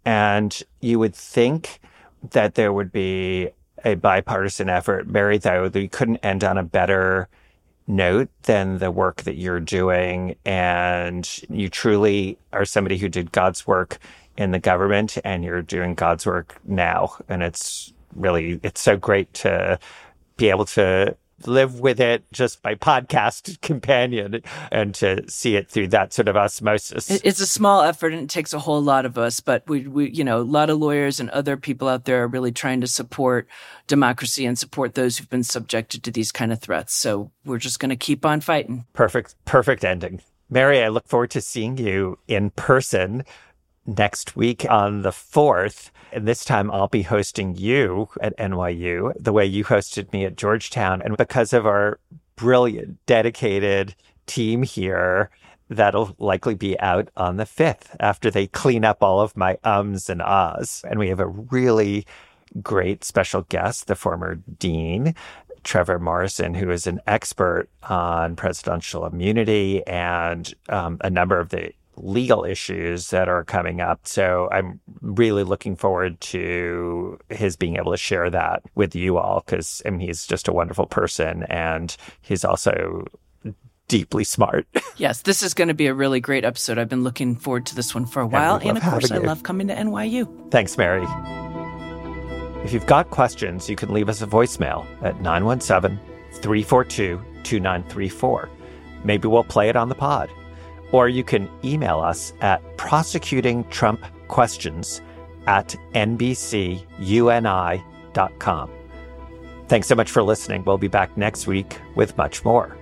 And 0.04 0.60
you 0.80 0.98
would 0.98 1.14
think 1.14 1.80
that 2.30 2.54
there 2.54 2.72
would 2.72 2.92
be 2.92 3.50
a 3.84 3.94
bipartisan 3.94 4.68
effort. 4.68 5.08
Mary, 5.08 5.38
though, 5.38 5.70
we 5.72 5.88
couldn't 5.88 6.18
end 6.18 6.44
on 6.44 6.58
a 6.58 6.62
better 6.62 7.28
note 7.86 8.28
than 8.42 8.78
the 8.78 8.90
work 8.90 9.22
that 9.22 9.36
you're 9.36 9.60
doing. 9.60 10.36
And 10.44 11.28
you 11.48 11.68
truly 11.68 12.38
are 12.52 12.64
somebody 12.64 12.98
who 12.98 13.08
did 13.08 13.32
God's 13.32 13.66
work 13.66 13.98
in 14.40 14.52
the 14.52 14.58
government 14.58 15.18
and 15.22 15.44
you're 15.44 15.60
doing 15.60 15.94
God's 15.94 16.24
work 16.24 16.56
now. 16.64 17.14
And 17.28 17.42
it's 17.42 17.92
really, 18.16 18.58
it's 18.62 18.80
so 18.80 18.96
great 18.96 19.32
to 19.34 19.78
be 20.38 20.48
able 20.48 20.64
to 20.64 21.14
live 21.46 21.80
with 21.80 22.00
it 22.00 22.24
just 22.32 22.62
by 22.62 22.74
podcast 22.74 23.60
companion 23.62 24.40
and 24.72 24.94
to 24.94 25.28
see 25.28 25.56
it 25.56 25.68
through 25.68 25.88
that 25.88 26.14
sort 26.14 26.26
of 26.26 26.38
osmosis. 26.38 27.10
It's 27.10 27.40
a 27.40 27.46
small 27.46 27.82
effort 27.82 28.14
and 28.14 28.22
it 28.22 28.30
takes 28.30 28.54
a 28.54 28.58
whole 28.58 28.80
lot 28.80 29.04
of 29.04 29.18
us, 29.18 29.40
but 29.40 29.62
we, 29.68 29.86
we, 29.86 30.10
you 30.10 30.24
know, 30.24 30.40
a 30.40 30.42
lot 30.42 30.70
of 30.70 30.78
lawyers 30.78 31.20
and 31.20 31.28
other 31.30 31.58
people 31.58 31.86
out 31.86 32.06
there 32.06 32.22
are 32.22 32.28
really 32.28 32.52
trying 32.52 32.80
to 32.80 32.86
support 32.86 33.46
democracy 33.88 34.46
and 34.46 34.58
support 34.58 34.94
those 34.94 35.18
who've 35.18 35.28
been 35.28 35.44
subjected 35.44 36.02
to 36.04 36.10
these 36.10 36.32
kind 36.32 36.50
of 36.50 36.60
threats. 36.60 36.94
So 36.94 37.30
we're 37.44 37.58
just 37.58 37.78
going 37.78 37.90
to 37.90 37.96
keep 37.96 38.24
on 38.24 38.40
fighting. 38.40 38.86
Perfect, 38.94 39.34
perfect 39.44 39.84
ending. 39.84 40.22
Mary, 40.48 40.82
I 40.82 40.88
look 40.88 41.06
forward 41.06 41.30
to 41.32 41.42
seeing 41.42 41.76
you 41.76 42.18
in 42.26 42.50
person 42.50 43.22
next 43.86 44.36
week 44.36 44.66
on 44.68 45.02
the 45.02 45.10
4th. 45.10 45.90
And 46.12 46.26
this 46.26 46.44
time 46.44 46.70
I'll 46.70 46.88
be 46.88 47.02
hosting 47.02 47.56
you 47.56 48.08
at 48.20 48.36
NYU 48.36 49.12
the 49.18 49.32
way 49.32 49.46
you 49.46 49.64
hosted 49.64 50.12
me 50.12 50.24
at 50.24 50.36
Georgetown. 50.36 51.02
And 51.02 51.16
because 51.16 51.52
of 51.52 51.66
our 51.66 51.98
brilliant, 52.36 53.04
dedicated 53.06 53.94
team 54.26 54.62
here, 54.62 55.30
that'll 55.68 56.14
likely 56.18 56.54
be 56.54 56.78
out 56.80 57.08
on 57.16 57.36
the 57.36 57.44
5th 57.44 57.94
after 58.00 58.30
they 58.30 58.46
clean 58.48 58.84
up 58.84 59.02
all 59.02 59.20
of 59.20 59.36
my 59.36 59.56
ums 59.62 60.10
and 60.10 60.20
ahs. 60.20 60.84
And 60.88 60.98
we 60.98 61.08
have 61.08 61.20
a 61.20 61.28
really 61.28 62.06
great 62.62 63.04
special 63.04 63.42
guest, 63.42 63.86
the 63.86 63.94
former 63.94 64.36
dean, 64.58 65.14
Trevor 65.62 65.98
Morrison, 65.98 66.54
who 66.54 66.70
is 66.70 66.86
an 66.86 67.00
expert 67.06 67.68
on 67.84 68.34
presidential 68.34 69.06
immunity 69.06 69.86
and 69.86 70.52
um, 70.68 70.98
a 71.02 71.10
number 71.10 71.38
of 71.38 71.50
the 71.50 71.72
legal 72.02 72.44
issues 72.44 73.10
that 73.10 73.28
are 73.28 73.44
coming 73.44 73.80
up. 73.80 74.06
So 74.06 74.48
I'm 74.52 74.80
really 75.00 75.44
looking 75.44 75.76
forward 75.76 76.20
to 76.22 77.18
his 77.28 77.56
being 77.56 77.76
able 77.76 77.92
to 77.92 77.98
share 77.98 78.30
that 78.30 78.62
with 78.74 78.94
you 78.94 79.18
all 79.18 79.42
because 79.44 79.82
I 79.84 79.90
mean, 79.90 80.00
he's 80.00 80.26
just 80.26 80.48
a 80.48 80.52
wonderful 80.52 80.86
person 80.86 81.44
and 81.44 81.96
he's 82.22 82.44
also 82.44 83.04
deeply 83.88 84.24
smart. 84.24 84.66
yes, 84.96 85.22
this 85.22 85.42
is 85.42 85.54
going 85.54 85.68
to 85.68 85.74
be 85.74 85.86
a 85.86 85.94
really 85.94 86.20
great 86.20 86.44
episode. 86.44 86.78
I've 86.78 86.88
been 86.88 87.04
looking 87.04 87.36
forward 87.36 87.66
to 87.66 87.74
this 87.74 87.94
one 87.94 88.06
for 88.06 88.20
a 88.20 88.26
while. 88.26 88.56
And, 88.56 88.70
and 88.70 88.78
of 88.78 88.84
course, 88.84 89.10
I 89.10 89.18
love 89.18 89.42
coming 89.42 89.68
to 89.68 89.74
NYU. 89.74 90.50
Thanks, 90.50 90.78
Mary. 90.78 91.06
If 92.64 92.72
you've 92.72 92.86
got 92.86 93.10
questions, 93.10 93.68
you 93.68 93.76
can 93.76 93.92
leave 93.92 94.08
us 94.08 94.22
a 94.22 94.26
voicemail 94.26 94.86
at 95.02 95.20
917 95.20 95.98
342 96.34 97.20
2934. 97.42 98.48
Maybe 99.02 99.28
we'll 99.28 99.44
play 99.44 99.70
it 99.70 99.76
on 99.76 99.88
the 99.88 99.94
pod 99.94 100.30
or 100.92 101.08
you 101.08 101.24
can 101.24 101.48
email 101.64 102.00
us 102.00 102.32
at 102.40 102.62
prosecutingtrumpquestions 102.76 105.00
at 105.46 105.76
nbcuni.com. 105.94 106.80
Thanks 109.68 109.86
so 109.86 109.94
much 109.94 110.10
for 110.10 110.22
listening. 110.22 110.64
We'll 110.64 110.78
be 110.78 110.88
back 110.88 111.16
next 111.16 111.46
week 111.46 111.78
with 111.94 112.16
much 112.16 112.44
more. 112.44 112.76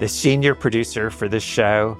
The 0.00 0.08
senior 0.08 0.54
producer 0.54 1.10
for 1.10 1.28
this 1.28 1.42
show 1.42 1.96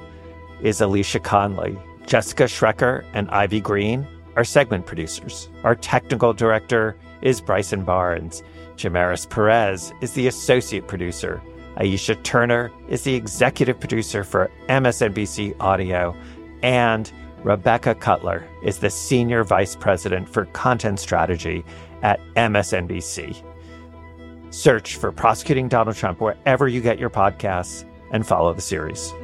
is 0.60 0.80
Alicia 0.80 1.20
Conley. 1.20 1.78
Jessica 2.06 2.44
Schrecker 2.44 3.04
and 3.12 3.30
Ivy 3.30 3.60
Green 3.60 4.06
are 4.36 4.44
segment 4.44 4.86
producers. 4.86 5.48
Our 5.64 5.74
technical 5.74 6.32
director 6.32 6.96
is 7.22 7.40
Bryson 7.40 7.84
Barnes. 7.84 8.42
Jamaris 8.76 9.28
Perez 9.28 9.92
is 10.00 10.14
the 10.14 10.26
associate 10.26 10.88
producer. 10.88 11.42
Aisha 11.76 12.20
Turner 12.22 12.70
is 12.88 13.02
the 13.02 13.14
executive 13.14 13.78
producer 13.78 14.24
for 14.24 14.50
MSNBC 14.68 15.56
Audio. 15.60 16.14
And 16.62 17.10
Rebecca 17.42 17.94
Cutler 17.94 18.46
is 18.62 18.78
the 18.78 18.90
senior 18.90 19.44
vice 19.44 19.76
president 19.76 20.28
for 20.28 20.44
content 20.46 21.00
strategy 21.00 21.64
at 22.02 22.20
MSNBC. 22.36 23.42
Search 24.50 24.96
for 24.96 25.12
Prosecuting 25.12 25.68
Donald 25.68 25.96
Trump 25.96 26.20
wherever 26.20 26.68
you 26.68 26.80
get 26.80 26.98
your 26.98 27.10
podcasts 27.10 27.84
and 28.12 28.26
follow 28.26 28.52
the 28.52 28.60
series. 28.60 29.14